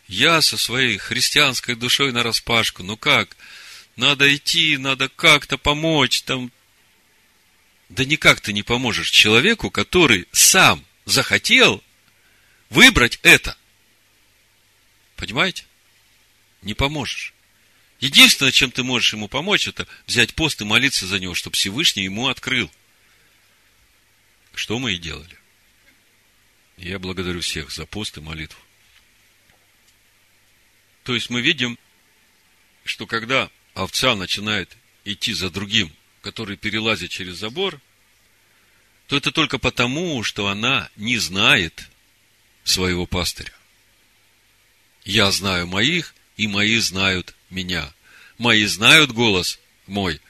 Я 0.07 0.41
со 0.41 0.57
своей 0.57 0.97
христианской 0.97 1.75
душой 1.75 2.13
на 2.13 2.23
распашку, 2.23 2.83
ну 2.83 2.95
как? 2.95 3.35
Надо 3.95 4.33
идти, 4.33 4.77
надо 4.77 5.09
как-то 5.09 5.57
помочь, 5.57 6.21
там. 6.21 6.51
Да 7.89 8.05
никак 8.05 8.41
ты 8.41 8.53
не 8.53 8.63
поможешь 8.63 9.09
человеку, 9.09 9.71
который 9.71 10.27
сам 10.31 10.85
захотел 11.05 11.83
выбрать 12.69 13.19
это. 13.23 13.57
Понимаете? 15.15 15.65
Не 16.61 16.73
поможешь. 16.73 17.33
Единственное, 17.99 18.51
чем 18.51 18.71
ты 18.71 18.83
можешь 18.83 19.13
ему 19.13 19.27
помочь, 19.27 19.67
это 19.67 19.87
взять 20.05 20.35
пост 20.35 20.61
и 20.61 20.65
молиться 20.65 21.07
за 21.07 21.19
него, 21.19 21.33
чтобы 21.33 21.55
Всевышний 21.55 22.03
ему 22.03 22.27
открыл. 22.27 22.71
Что 24.53 24.77
мы 24.79 24.93
и 24.93 24.97
делали. 24.97 25.36
Я 26.77 26.99
благодарю 26.99 27.41
всех 27.41 27.71
за 27.71 27.85
пост 27.85 28.17
и 28.17 28.21
молитву. 28.21 28.59
То 31.03 31.15
есть 31.15 31.29
мы 31.29 31.41
видим, 31.41 31.77
что 32.83 33.07
когда 33.07 33.49
овца 33.73 34.15
начинает 34.15 34.75
идти 35.05 35.33
за 35.33 35.49
другим, 35.49 35.91
который 36.21 36.57
перелазит 36.57 37.09
через 37.11 37.37
забор, 37.37 37.81
то 39.07 39.15
это 39.15 39.31
только 39.31 39.57
потому, 39.57 40.21
что 40.23 40.47
она 40.47 40.89
не 40.95 41.17
знает 41.17 41.89
своего 42.63 43.05
пастыря. 43.05 43.53
Я 45.05 45.31
знаю 45.31 45.67
моих, 45.67 46.13
и 46.35 46.47
мои 46.47 46.77
знают 46.77 47.33
меня. 47.49 47.93
Мои 48.37 48.65
знают 48.65 49.11
голос 49.11 49.59
мой, 49.87 50.21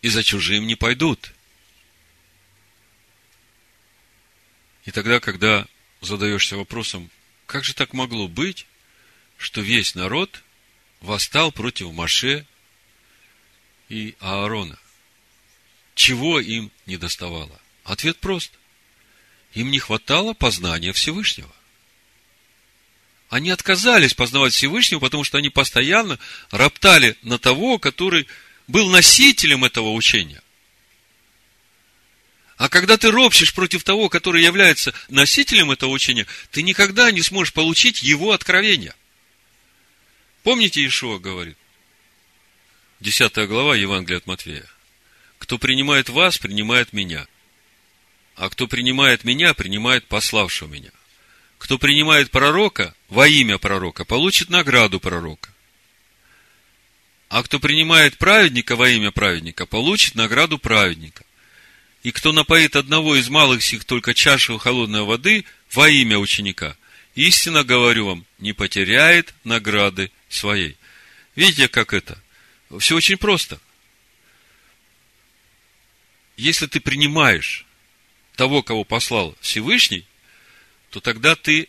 и 0.00 0.08
за 0.08 0.22
чужим 0.22 0.66
не 0.66 0.76
пойдут. 0.76 1.33
И 4.84 4.90
тогда, 4.90 5.20
когда 5.20 5.66
задаешься 6.00 6.56
вопросом, 6.56 7.10
как 7.46 7.64
же 7.64 7.74
так 7.74 7.92
могло 7.92 8.28
быть, 8.28 8.66
что 9.38 9.60
весь 9.60 9.94
народ 9.94 10.42
восстал 11.00 11.52
против 11.52 11.92
Маше 11.92 12.46
и 13.88 14.14
Аарона. 14.20 14.78
Чего 15.94 16.40
им 16.40 16.70
не 16.86 16.96
доставало? 16.96 17.60
Ответ 17.84 18.18
прост. 18.18 18.52
Им 19.52 19.70
не 19.70 19.78
хватало 19.78 20.34
познания 20.34 20.92
Всевышнего. 20.92 21.54
Они 23.28 23.50
отказались 23.50 24.14
познавать 24.14 24.52
Всевышнего, 24.52 25.00
потому 25.00 25.24
что 25.24 25.38
они 25.38 25.48
постоянно 25.48 26.18
роптали 26.50 27.16
на 27.22 27.38
того, 27.38 27.78
который 27.78 28.26
был 28.66 28.88
носителем 28.90 29.64
этого 29.64 29.92
учения. 29.92 30.42
А 32.56 32.68
когда 32.68 32.96
ты 32.96 33.10
ропщешь 33.10 33.52
против 33.52 33.82
того, 33.82 34.08
который 34.08 34.42
является 34.42 34.94
носителем 35.08 35.72
этого 35.72 35.90
учения, 35.90 36.26
ты 36.50 36.62
никогда 36.62 37.10
не 37.10 37.20
сможешь 37.22 37.52
получить 37.52 38.02
его 38.02 38.32
откровение. 38.32 38.94
Помните, 40.44 40.84
Ишуа 40.86 41.18
говорит, 41.18 41.56
10 43.00 43.48
глава 43.48 43.74
Евангелия 43.74 44.18
от 44.18 44.26
Матвея. 44.26 44.66
Кто 45.38 45.58
принимает 45.58 46.08
вас, 46.08 46.38
принимает 46.38 46.92
меня. 46.92 47.26
А 48.36 48.48
кто 48.48 48.66
принимает 48.66 49.24
меня, 49.24 49.52
принимает 49.54 50.06
пославшего 50.06 50.68
меня. 50.68 50.90
Кто 51.58 51.78
принимает 51.78 52.30
пророка 52.30 52.94
во 53.08 53.26
имя 53.26 53.58
пророка, 53.58 54.04
получит 54.04 54.48
награду 54.48 55.00
пророка. 55.00 55.50
А 57.28 57.42
кто 57.42 57.58
принимает 57.58 58.16
праведника 58.16 58.76
во 58.76 58.88
имя 58.88 59.10
праведника, 59.10 59.66
получит 59.66 60.14
награду 60.14 60.58
праведника. 60.58 61.23
И 62.04 62.12
кто 62.12 62.32
напоит 62.32 62.76
одного 62.76 63.16
из 63.16 63.30
малых 63.30 63.64
сих 63.64 63.86
только 63.86 64.12
чашу 64.12 64.58
холодной 64.58 65.02
воды 65.02 65.46
во 65.72 65.88
имя 65.88 66.18
ученика, 66.18 66.76
истинно 67.14 67.64
говорю 67.64 68.06
вам, 68.06 68.26
не 68.38 68.52
потеряет 68.52 69.34
награды 69.42 70.12
своей. 70.28 70.76
Видите, 71.34 71.66
как 71.66 71.94
это? 71.94 72.22
Все 72.78 72.94
очень 72.94 73.16
просто. 73.16 73.58
Если 76.36 76.66
ты 76.66 76.78
принимаешь 76.78 77.64
того, 78.36 78.62
кого 78.62 78.84
послал 78.84 79.34
Всевышний, 79.40 80.04
то 80.90 81.00
тогда 81.00 81.34
ты 81.36 81.68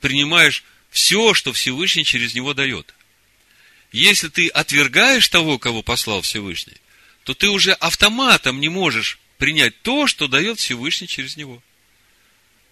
принимаешь 0.00 0.64
все, 0.88 1.34
что 1.34 1.52
Всевышний 1.52 2.04
через 2.06 2.34
него 2.34 2.54
дает. 2.54 2.94
Если 3.92 4.28
ты 4.28 4.48
отвергаешь 4.48 5.28
того, 5.28 5.58
кого 5.58 5.82
послал 5.82 6.22
Всевышний, 6.22 6.76
то 7.24 7.34
ты 7.34 7.50
уже 7.50 7.72
автоматом 7.74 8.60
не 8.60 8.70
можешь 8.70 9.18
принять 9.38 9.80
то, 9.82 10.06
что 10.06 10.28
дает 10.28 10.58
Всевышний 10.58 11.08
через 11.08 11.36
него. 11.36 11.62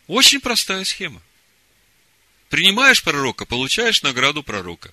Очень 0.06 0.40
простая 0.40 0.84
схема. 0.84 1.22
Принимаешь 2.50 3.02
пророка, 3.02 3.44
получаешь 3.44 4.02
награду 4.02 4.42
пророка. 4.42 4.92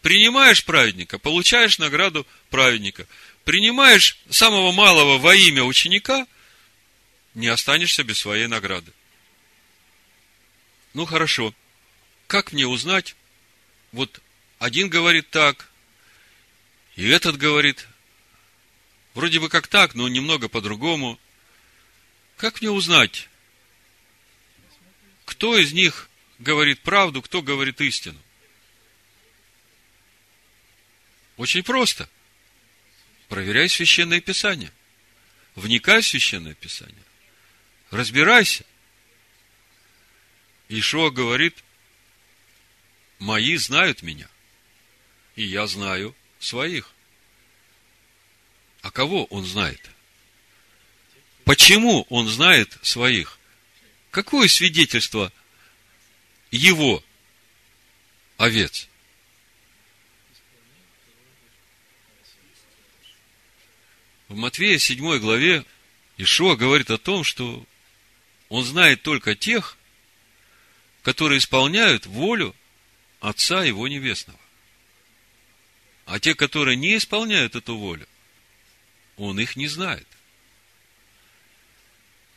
Принимаешь 0.00 0.64
праведника, 0.64 1.18
получаешь 1.18 1.78
награду 1.78 2.26
праведника. 2.50 3.06
Принимаешь 3.44 4.18
самого 4.30 4.72
малого 4.72 5.18
во 5.18 5.34
имя 5.34 5.64
ученика, 5.64 6.26
не 7.34 7.48
останешься 7.48 8.04
без 8.04 8.18
своей 8.18 8.46
награды. 8.46 8.92
Ну 10.92 11.04
хорошо, 11.04 11.54
как 12.26 12.52
мне 12.52 12.66
узнать, 12.66 13.16
вот 13.92 14.20
один 14.58 14.88
говорит 14.88 15.28
так, 15.30 15.68
и 16.96 17.08
этот 17.08 17.36
говорит, 17.36 17.86
вроде 19.14 19.40
бы 19.40 19.48
как 19.48 19.68
так, 19.68 19.94
но 19.94 20.08
немного 20.08 20.48
по-другому. 20.48 21.18
Как 22.36 22.60
мне 22.60 22.70
узнать, 22.70 23.28
кто 25.24 25.56
из 25.56 25.72
них 25.72 26.10
говорит 26.38 26.80
правду, 26.80 27.22
кто 27.22 27.40
говорит 27.40 27.80
истину? 27.80 28.20
Очень 31.36 31.62
просто. 31.62 32.08
Проверяй 33.28 33.68
священное 33.68 34.20
писание. 34.20 34.72
Вникай 35.54 36.02
в 36.02 36.06
священное 36.06 36.54
писание. 36.54 37.02
Разбирайся. 37.90 38.64
Ишуа 40.68 41.10
говорит, 41.10 41.62
мои 43.18 43.56
знают 43.56 44.02
меня, 44.02 44.28
и 45.36 45.44
я 45.44 45.66
знаю 45.66 46.14
своих. 46.38 46.93
А 48.84 48.90
кого 48.90 49.24
он 49.24 49.46
знает? 49.46 49.80
Почему 51.44 52.02
он 52.10 52.28
знает 52.28 52.76
своих? 52.82 53.38
Какое 54.10 54.46
свидетельство 54.46 55.32
его 56.50 57.02
овец? 58.36 58.86
В 64.28 64.36
Матвея 64.36 64.76
7 64.76 65.18
главе 65.18 65.64
Ишуа 66.18 66.54
говорит 66.54 66.90
о 66.90 66.98
том, 66.98 67.24
что 67.24 67.64
он 68.50 68.64
знает 68.64 69.00
только 69.00 69.34
тех, 69.34 69.78
которые 71.00 71.38
исполняют 71.38 72.04
волю 72.04 72.54
Отца 73.20 73.64
Его 73.64 73.88
Небесного. 73.88 74.38
А 76.04 76.20
те, 76.20 76.34
которые 76.34 76.76
не 76.76 76.98
исполняют 76.98 77.56
эту 77.56 77.78
волю, 77.78 78.06
он 79.16 79.38
их 79.38 79.56
не 79.56 79.68
знает. 79.68 80.06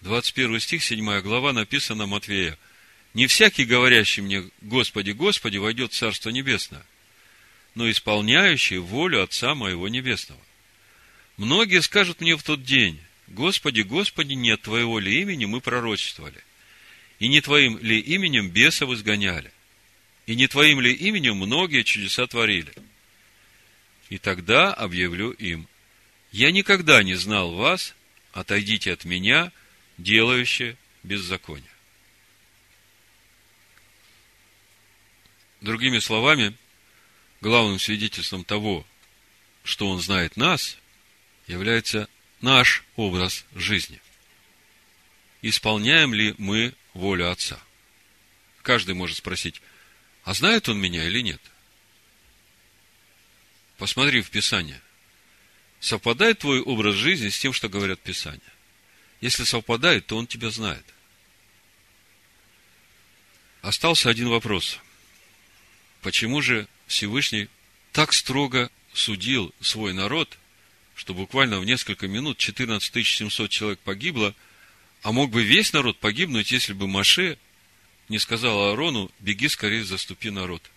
21 0.02 0.60
стих, 0.60 0.84
7 0.84 1.22
глава, 1.22 1.54
написано 1.54 2.06
Матвея. 2.06 2.58
«Не 3.14 3.26
всякий, 3.28 3.66
говорящий 3.66 4.22
мне, 4.22 4.50
Господи, 4.62 5.12
Господи, 5.12 5.58
войдет 5.58 5.92
в 5.92 5.98
Царство 5.98 6.30
Небесное, 6.30 6.86
но 7.74 7.90
исполняющий 7.90 8.78
волю 8.78 9.24
Отца 9.24 9.56
Моего 9.56 9.88
Небесного. 9.88 10.42
Многие 11.38 11.82
скажут 11.82 12.22
мне 12.22 12.36
в 12.36 12.44
тот 12.44 12.64
день, 12.64 13.00
Господи, 13.28 13.82
Господи, 13.82 14.34
нет 14.34 14.62
Твоего 14.62 15.00
ли 15.00 15.22
имени 15.22 15.46
мы 15.46 15.62
пророчествовали, 15.62 16.44
и 17.20 17.28
не 17.28 17.42
Твоим 17.42 17.78
ли 17.80 18.00
именем 18.00 18.50
бесов 18.50 18.92
изгоняли, 18.92 19.52
и 20.28 20.36
не 20.36 20.48
Твоим 20.48 20.80
ли 20.80 20.94
именем 20.94 21.38
многие 21.38 21.84
чудеса 21.84 22.28
творили. 22.28 22.74
И 24.10 24.18
тогда 24.18 24.74
объявлю 24.74 25.32
им, 25.32 25.68
я 26.32 26.52
никогда 26.52 27.04
не 27.04 27.16
знал 27.16 27.54
вас, 27.54 27.96
отойдите 28.34 28.94
от 28.94 29.06
меня, 29.06 29.52
делающие 29.98 30.78
беззаконие. 31.04 31.70
Другими 35.62 36.00
словами, 36.00 36.56
главным 37.42 37.80
свидетельством 37.80 38.44
того, 38.44 38.86
что 39.64 39.90
он 39.90 40.00
знает 40.00 40.38
нас, 40.38 40.78
является 41.48 42.08
наш 42.42 42.84
образ 42.96 43.46
жизни. 43.56 44.00
исполняем 45.42 46.14
ли 46.14 46.36
мы 46.38 46.74
волю 46.94 47.32
Отца. 47.32 47.60
Каждый 48.64 48.96
может 48.96 49.18
спросить, 49.18 49.62
а 50.24 50.34
знает 50.34 50.68
он 50.68 50.80
меня 50.80 51.06
или 51.06 51.22
нет? 51.22 51.42
Посмотри 53.78 54.22
в 54.22 54.30
Писание. 54.30 54.82
Совпадает 55.88 56.40
твой 56.40 56.60
образ 56.60 56.96
жизни 56.96 57.30
с 57.30 57.40
тем, 57.40 57.54
что 57.54 57.70
говорят 57.70 58.02
Писания? 58.02 58.42
Если 59.22 59.46
совпадает, 59.46 60.06
то 60.06 60.18
он 60.18 60.28
тебя 60.28 60.50
знает. 60.50 60.84
Остался 63.62 64.10
один 64.10 64.28
вопрос. 64.28 64.80
Почему 66.02 66.42
же 66.42 66.68
Всевышний 66.88 67.48
так 67.94 68.12
строго 68.12 68.70
судил 68.92 69.56
свой 69.62 69.94
народ, 69.94 70.38
что 70.94 71.14
буквально 71.14 71.58
в 71.58 71.64
несколько 71.64 72.10
минут 72.10 72.38
14 72.38 73.08
700 73.08 73.50
человек 73.50 73.80
погибло, 73.80 74.36
а 75.04 75.14
мог 75.14 75.32
бы 75.32 75.42
весь 75.42 75.72
народ 75.72 75.98
погибнуть, 76.00 76.52
если 76.52 76.74
бы 76.74 76.90
Маше 76.90 77.38
не 78.10 78.20
сказал 78.20 78.60
Аарону, 78.60 79.10
беги 79.22 79.48
скорее, 79.48 79.86
заступи 79.86 80.32
народ. 80.32 80.70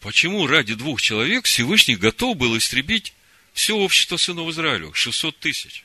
Почему 0.00 0.46
ради 0.46 0.74
двух 0.74 1.00
человек 1.00 1.46
Всевышний 1.46 1.96
готов 1.96 2.36
был 2.36 2.56
истребить 2.56 3.14
все 3.52 3.76
общество 3.76 4.16
сынов 4.16 4.48
Израиля, 4.50 4.92
600 4.92 5.38
тысяч? 5.38 5.84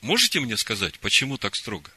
Можете 0.00 0.40
мне 0.40 0.56
сказать, 0.56 0.98
почему 0.98 1.36
так 1.36 1.54
строго? 1.54 1.90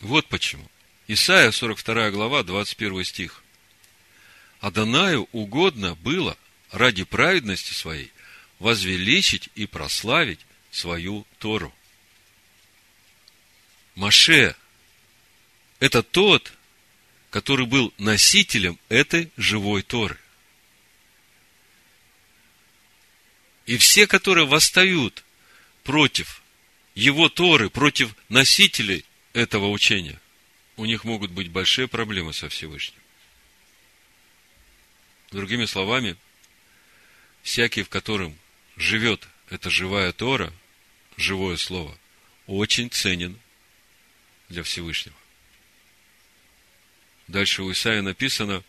Вот 0.00 0.28
почему. 0.28 0.68
Исайя, 1.08 1.50
42 1.50 2.10
глава, 2.10 2.42
21 2.42 3.04
стих. 3.04 3.42
Адонаю 4.60 5.28
угодно 5.32 5.94
было 5.96 6.36
ради 6.70 7.04
праведности 7.04 7.72
своей 7.72 8.12
возвеличить 8.58 9.50
и 9.54 9.66
прославить 9.66 10.40
свою 10.70 11.26
Тору. 11.38 11.74
Маше– 13.94 14.56
это 15.80 16.02
тот, 16.02 16.52
который 17.36 17.66
был 17.66 17.92
носителем 17.98 18.78
этой 18.88 19.30
живой 19.36 19.82
Торы. 19.82 20.16
И 23.66 23.76
все, 23.76 24.06
которые 24.06 24.46
восстают 24.46 25.22
против 25.84 26.40
его 26.94 27.28
Торы, 27.28 27.68
против 27.68 28.16
носителей 28.30 29.04
этого 29.34 29.68
учения, 29.68 30.18
у 30.78 30.86
них 30.86 31.04
могут 31.04 31.30
быть 31.30 31.50
большие 31.50 31.88
проблемы 31.88 32.32
со 32.32 32.48
Всевышним. 32.48 33.02
Другими 35.30 35.66
словами, 35.66 36.16
всякий, 37.42 37.82
в 37.82 37.90
котором 37.90 38.34
живет 38.78 39.28
эта 39.50 39.68
живая 39.68 40.14
Тора, 40.14 40.54
живое 41.18 41.58
слово, 41.58 41.98
очень 42.46 42.88
ценен 42.88 43.38
для 44.48 44.62
Всевышнего. 44.62 45.14
Дальше 47.28 47.62
у 47.62 47.72
Исаия 47.72 48.02
написано, 48.02 48.62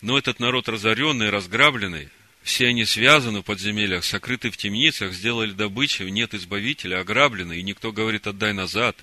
но 0.00 0.18
этот 0.18 0.38
народ 0.38 0.68
разоренный, 0.68 1.30
разграбленный, 1.30 2.08
все 2.42 2.68
они 2.68 2.84
связаны 2.84 3.40
в 3.40 3.44
подземельях, 3.44 4.04
сокрыты 4.04 4.50
в 4.50 4.56
темницах, 4.56 5.12
сделали 5.12 5.52
добычу, 5.52 6.04
нет 6.04 6.34
избавителя, 6.34 7.00
ограблены, 7.00 7.58
и 7.58 7.62
никто 7.62 7.92
говорит, 7.92 8.26
отдай 8.26 8.52
назад. 8.52 8.96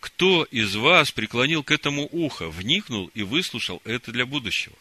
Кто 0.00 0.44
из 0.44 0.76
вас 0.76 1.10
преклонил 1.10 1.62
к 1.62 1.70
этому 1.70 2.08
ухо, 2.10 2.48
вникнул 2.48 3.10
и 3.14 3.22
выслушал 3.22 3.82
это 3.84 4.12
для 4.12 4.26
будущего? 4.26 4.76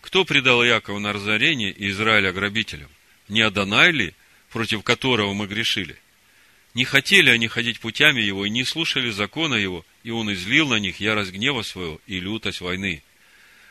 Кто 0.00 0.24
предал 0.24 0.62
Якова 0.62 0.98
на 0.98 1.12
разорение 1.12 1.72
и 1.72 1.88
Израиля 1.88 2.32
грабителям? 2.32 2.90
Не 3.28 3.40
Адонай 3.42 3.90
ли, 3.90 4.14
против 4.50 4.82
которого 4.82 5.32
мы 5.34 5.46
грешили? 5.46 5.98
Не 6.78 6.84
хотели 6.84 7.30
они 7.30 7.48
ходить 7.48 7.80
путями 7.80 8.20
его 8.20 8.46
и 8.46 8.50
не 8.50 8.62
слушали 8.62 9.10
закона 9.10 9.56
его, 9.56 9.84
и 10.04 10.12
он 10.12 10.32
излил 10.32 10.68
на 10.68 10.76
них 10.76 11.00
ярость 11.00 11.32
гнева 11.32 11.62
своего 11.62 12.00
и 12.06 12.20
лютость 12.20 12.60
войны. 12.60 13.02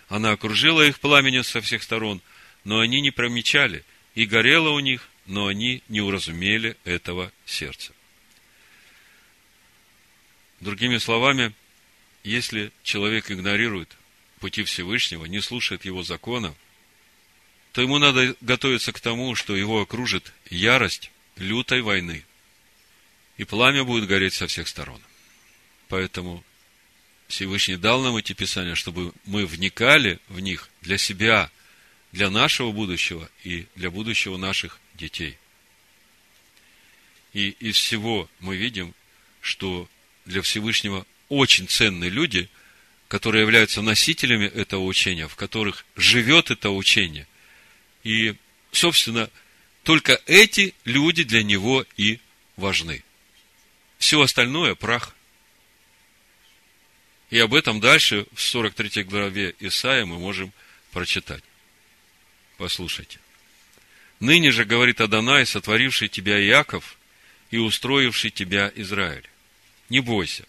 Она 0.09 0.31
окружила 0.31 0.85
их 0.85 0.99
пламенем 0.99 1.45
со 1.45 1.61
всех 1.61 1.83
сторон, 1.83 2.21
но 2.65 2.81
они 2.81 2.99
не 2.99 3.11
промечали, 3.11 3.85
и 4.13 4.25
горело 4.25 4.71
у 4.71 4.81
них, 4.81 5.07
но 5.25 5.47
они 5.47 5.83
не 5.87 6.01
уразумели 6.01 6.75
этого 6.83 7.31
сердца. 7.45 7.93
Другими 10.59 10.97
словами, 10.97 11.53
если 12.25 12.73
человек 12.83 13.31
игнорирует 13.31 13.95
пути 14.41 14.65
Всевышнего, 14.65 15.23
не 15.23 15.39
слушает 15.39 15.85
его 15.85 16.03
закона, 16.03 16.53
то 17.71 17.81
ему 17.81 17.99
надо 17.99 18.35
готовиться 18.41 18.91
к 18.91 18.99
тому, 18.99 19.33
что 19.35 19.55
его 19.55 19.79
окружит 19.79 20.33
ярость 20.49 21.09
лютой 21.37 21.81
войны. 21.81 22.25
И 23.37 23.43
пламя 23.43 23.83
будет 23.83 24.07
гореть 24.07 24.33
со 24.33 24.47
всех 24.47 24.67
сторон. 24.67 25.01
Поэтому 25.89 26.43
Всевышний 27.27 27.75
дал 27.75 28.01
нам 28.01 28.15
эти 28.17 28.33
писания, 28.33 28.75
чтобы 28.75 29.13
мы 29.25 29.45
вникали 29.45 30.19
в 30.27 30.39
них 30.39 30.69
для 30.81 30.97
себя, 30.97 31.51
для 32.11 32.29
нашего 32.29 32.71
будущего 32.71 33.29
и 33.43 33.67
для 33.75 33.91
будущего 33.91 34.37
наших 34.37 34.79
детей. 34.95 35.37
И 37.33 37.49
из 37.59 37.75
всего 37.75 38.29
мы 38.39 38.55
видим, 38.55 38.93
что 39.41 39.87
для 40.25 40.41
Всевышнего 40.41 41.05
очень 41.29 41.67
ценные 41.67 42.09
люди, 42.09 42.49
которые 43.07 43.41
являются 43.43 43.81
носителями 43.81 44.45
этого 44.45 44.83
учения, 44.83 45.27
в 45.27 45.35
которых 45.35 45.85
живет 45.95 46.49
это 46.49 46.71
учение. 46.71 47.27
И, 48.03 48.35
собственно, 48.71 49.29
только 49.83 50.19
эти 50.25 50.73
люди 50.85 51.23
для 51.23 51.43
него 51.43 51.85
и 51.97 52.19
важны. 52.55 53.03
Все 53.97 54.21
остальное– 54.21 54.75
прах. 54.75 55.15
И 57.29 57.39
об 57.39 57.53
этом 57.53 57.79
дальше 57.79 58.25
в 58.33 58.41
43 58.41 59.03
главе 59.03 59.53
Исаия 59.59 60.05
мы 60.05 60.17
можем 60.17 60.53
прочитать. 60.91 61.43
Послушайте. 62.57 63.19
Ныне 64.19 64.51
же, 64.51 64.65
говорит 64.65 65.01
Адонай, 65.01 65.45
сотворивший 65.45 66.07
тебя 66.07 66.41
Иаков 66.41 66.97
и 67.51 67.57
устроивший 67.57 68.31
тебя 68.31 68.71
Израиль. 68.75 69.27
Не 69.89 69.99
бойся, 69.99 70.45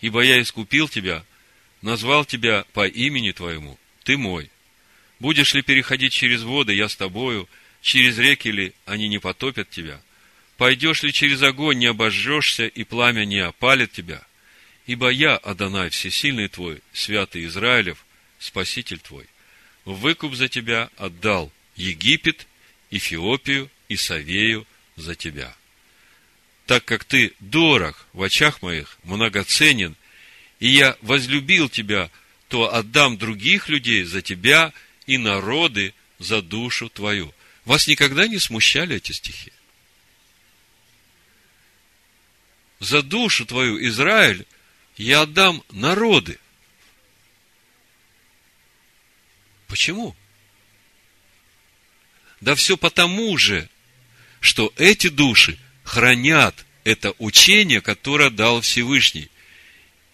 ибо 0.00 0.22
я 0.22 0.40
искупил 0.40 0.88
тебя, 0.88 1.24
назвал 1.82 2.24
тебя 2.24 2.64
по 2.72 2.86
имени 2.86 3.32
твоему, 3.32 3.78
ты 4.04 4.16
мой. 4.16 4.50
Будешь 5.18 5.54
ли 5.54 5.62
переходить 5.62 6.12
через 6.12 6.42
воды, 6.42 6.74
я 6.74 6.88
с 6.88 6.96
тобою, 6.96 7.48
через 7.80 8.18
реки 8.18 8.48
ли 8.48 8.72
они 8.86 9.08
не 9.08 9.18
потопят 9.18 9.68
тебя? 9.68 10.00
Пойдешь 10.58 11.02
ли 11.02 11.12
через 11.14 11.40
огонь, 11.42 11.78
не 11.78 11.86
обожжешься, 11.86 12.66
и 12.66 12.84
пламя 12.84 13.24
не 13.24 13.38
опалит 13.38 13.92
тебя? 13.92 14.22
Ибо 14.86 15.08
я, 15.08 15.36
Адонай, 15.36 15.88
всесильный 15.88 16.48
твой, 16.48 16.82
святый 16.92 17.46
Израилев, 17.46 18.04
спаситель 18.38 18.98
твой. 18.98 19.24
Выкуп 19.86 20.34
за 20.34 20.48
тебя 20.48 20.90
отдал 20.98 21.50
Египет, 21.76 22.46
Эфиопию 22.90 23.70
и 23.88 23.96
Савею 23.96 24.66
за 24.96 25.14
тебя 25.14 25.54
так 26.68 26.84
как 26.84 27.04
ты 27.06 27.32
дорог 27.40 28.06
в 28.12 28.22
очах 28.22 28.60
моих, 28.60 28.98
многоценен, 29.02 29.96
и 30.60 30.68
я 30.68 30.98
возлюбил 31.00 31.70
тебя, 31.70 32.10
то 32.48 32.74
отдам 32.74 33.16
других 33.16 33.70
людей 33.70 34.04
за 34.04 34.20
тебя 34.20 34.74
и 35.06 35.16
народы 35.16 35.94
за 36.18 36.42
душу 36.42 36.90
твою. 36.90 37.32
Вас 37.64 37.88
никогда 37.88 38.28
не 38.28 38.38
смущали 38.38 38.96
эти 38.96 39.12
стихи? 39.12 39.50
За 42.80 43.02
душу 43.02 43.46
твою, 43.46 43.84
Израиль, 43.88 44.46
я 44.96 45.22
отдам 45.22 45.62
народы. 45.70 46.38
Почему? 49.66 50.16
Да 52.40 52.54
все 52.54 52.76
потому 52.76 53.36
же, 53.36 53.68
что 54.40 54.72
эти 54.76 55.08
души– 55.08 55.58
хранят 55.88 56.66
это 56.84 57.14
учение, 57.18 57.80
которое 57.80 58.30
дал 58.30 58.60
Всевышний. 58.60 59.30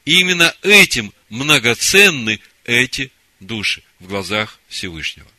И 0.04 0.20
именно 0.20 0.54
этим 0.62 1.12
многоценны 1.28 2.40
эти 2.64 3.10
души 3.40 3.82
в 3.98 4.06
глазах 4.06 4.60
Всевышнего. 4.68 5.30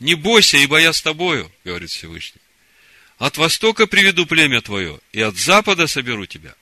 Не 0.00 0.14
бойся, 0.16 0.56
ибо 0.56 0.80
я 0.80 0.92
с 0.92 1.00
тобою, 1.00 1.50
говорит 1.64 1.90
Всевышний. 1.90 2.40
От 3.18 3.36
востока 3.36 3.86
приведу 3.86 4.26
племя 4.26 4.60
твое, 4.60 4.98
и 5.12 5.20
от 5.20 5.36
запада 5.36 5.86
соберу 5.86 6.26
тебя. 6.26 6.54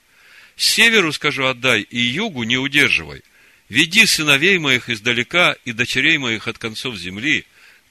Северу 0.57 1.13
скажу 1.13 1.47
отдай, 1.47 1.83
и 1.83 1.99
югу 1.99 2.43
не 2.43 2.59
удерживай. 2.59 3.23
Веди 3.69 4.05
сыновей 4.05 4.59
моих 4.59 4.91
издалека 4.91 5.57
и 5.65 5.73
дочерей 5.73 6.19
моих 6.19 6.47
от 6.47 6.59
концов 6.59 6.97
земли, 6.97 7.47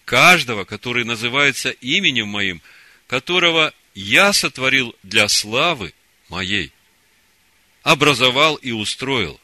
каждого, 0.05 0.63
который 0.63 1.05
называется 1.05 1.71
именем 1.71 2.27
моим, 2.27 2.61
которого 3.07 3.73
я 3.95 4.31
сотворил 4.31 4.95
для 5.01 5.27
славы 5.27 5.93
моей, 6.29 6.71
образовал 7.81 8.55
и 8.55 8.71
устроил. 8.71 9.39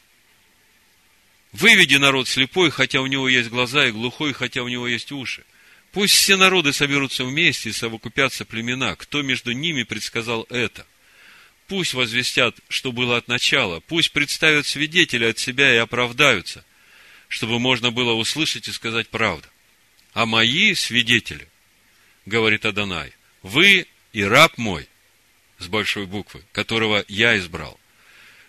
Выведи 1.54 1.96
народ 1.96 2.28
слепой, 2.28 2.70
хотя 2.70 3.02
у 3.02 3.08
него 3.08 3.28
есть 3.28 3.50
глаза, 3.50 3.88
и 3.88 3.92
глухой, 3.92 4.34
хотя 4.34 4.62
у 4.62 4.68
него 4.68 4.88
есть 4.88 5.12
уши. 5.12 5.44
Пусть 5.98 6.14
все 6.14 6.36
народы 6.36 6.74
соберутся 6.74 7.26
вместе 7.26 7.70
и 7.70 7.74
совокупятся 7.74 8.46
племена. 8.46 8.96
Кто 8.96 9.24
между 9.24 9.52
ними 9.52 9.82
предсказал 9.82 10.46
это? 10.52 10.86
Пусть 11.66 11.96
возвестят, 11.96 12.56
что 12.70 12.92
было 12.92 13.18
от 13.18 13.28
начала. 13.28 13.80
Пусть 13.80 14.12
представят 14.12 14.68
свидетеля 14.68 15.32
от 15.32 15.40
себя 15.40 15.74
и 15.74 15.78
оправдаются, 15.78 16.64
чтобы 17.30 17.58
можно 17.58 17.90
было 17.90 18.14
услышать 18.14 18.68
и 18.68 18.72
сказать 18.72 19.10
правду. 19.10 19.48
А 20.14 20.28
мои 20.28 20.76
свидетели, 20.76 21.48
говорит 22.28 22.66
Адонай, 22.66 23.12
вы 23.42 23.88
и 24.14 24.24
раб 24.24 24.56
мой, 24.60 24.88
с 25.58 25.66
большой 25.66 26.06
буквы, 26.06 26.44
которого 26.52 27.04
я 27.08 27.40
избрал, 27.40 27.80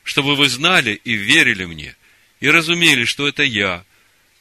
чтобы 0.03 0.37
вы 0.37 0.51
знали 0.51 1.01
и 1.03 1.15
верили 1.15 1.65
мне, 1.65 1.97
и 2.41 2.51
разумели, 2.51 3.07
что 3.07 3.27
это 3.27 3.43
я. 3.43 3.87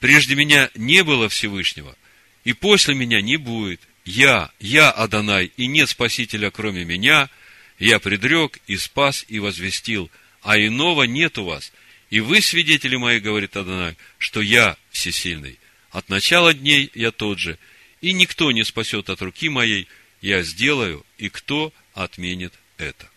Прежде 0.02 0.36
меня 0.36 0.70
не 0.76 1.06
было 1.06 1.30
Всевышнего– 1.30 1.96
и 2.48 2.54
после 2.54 2.96
меня 2.96 3.20
не 3.20 3.36
будет. 3.36 3.82
Я, 4.06 4.52
я 4.62 4.90
Адонай, 4.90 5.52
и 5.58 5.68
нет 5.68 5.90
Спасителя, 5.90 6.50
кроме 6.50 6.86
меня. 6.86 7.30
Я 7.78 8.00
предрек 8.00 8.60
и 8.68 8.78
спас 8.78 9.26
и 9.28 9.40
возвестил, 9.40 10.10
а 10.44 10.58
иного 10.58 11.04
нет 11.04 11.38
у 11.40 11.44
вас. 11.44 11.74
И 12.10 12.22
вы, 12.22 12.40
свидетели 12.40 12.96
мои, 12.96 13.20
говорит 13.20 13.58
Адонай, 13.58 13.98
что 14.18 14.40
я 14.40 14.78
всесильный. 14.92 15.60
От 15.92 16.08
начала 16.08 16.54
дней 16.54 16.90
я 16.96 17.12
тот 17.12 17.38
же, 17.38 17.60
и 18.00 18.14
никто 18.14 18.54
не 18.54 18.64
спасет 18.64 19.10
от 19.10 19.22
руки 19.22 19.50
моей, 19.50 19.90
я 20.22 20.42
сделаю, 20.42 21.06
и 21.18 21.28
кто 21.28 21.74
отменит 21.96 22.54
это. 22.78 23.10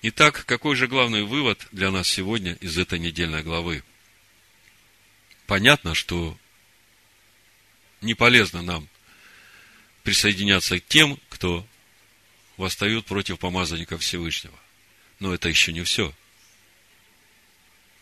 Итак, 0.00 0.46
какой 0.46 0.76
же 0.76 0.88
главный 0.88 1.24
вывод 1.24 1.68
для 1.72 1.90
нас 1.90 2.08
сегодня 2.08 2.54
из 2.62 2.78
этой 2.78 2.98
недельной 2.98 3.42
главы? 3.42 3.84
Понятно, 5.46 5.94
что 5.94 6.38
не 8.00 8.14
полезно 8.14 8.62
нам 8.62 8.88
присоединяться 10.02 10.78
к 10.78 10.86
тем, 10.86 11.18
кто 11.28 11.66
восстают 12.56 13.06
против 13.06 13.38
помазанника 13.38 13.98
Всевышнего. 13.98 14.58
Но 15.18 15.34
это 15.34 15.48
еще 15.48 15.72
не 15.72 15.82
все. 15.82 16.14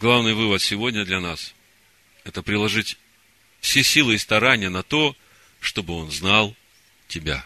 Главный 0.00 0.34
вывод 0.34 0.62
сегодня 0.62 1.04
для 1.04 1.20
нас– 1.20 1.54
это 2.24 2.42
приложить 2.42 2.98
все 3.60 3.82
силы 3.82 4.14
и 4.14 4.18
старания 4.18 4.68
на 4.68 4.82
то, 4.82 5.16
чтобы 5.60 5.94
он 5.94 6.10
знал 6.10 6.54
тебя. 7.08 7.44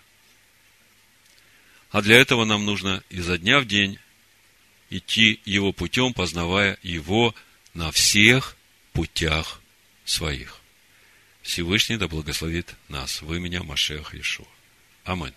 А 1.91 2.03
для 2.03 2.17
этого 2.17 2.45
нам 2.45 2.65
нужно 2.65 3.03
изо 3.11 3.39
дня 3.39 3.61
в 3.61 3.67
день 3.67 3.99
идти 4.91 5.41
его 5.45 5.73
путем, 5.73 6.13
познавая 6.13 6.79
его 6.83 7.35
на 7.75 7.91
всех 7.91 8.57
путях 8.93 9.61
своих. 10.05 10.62
Всевышний 11.43 11.97
да 11.97 12.09
благословит 12.09 12.75
нас 12.89 13.21
в 13.21 13.33
имени 13.35 13.59
Машеха 13.59 14.17
Иешуа. 14.17 14.47
Аминь. 15.05 15.35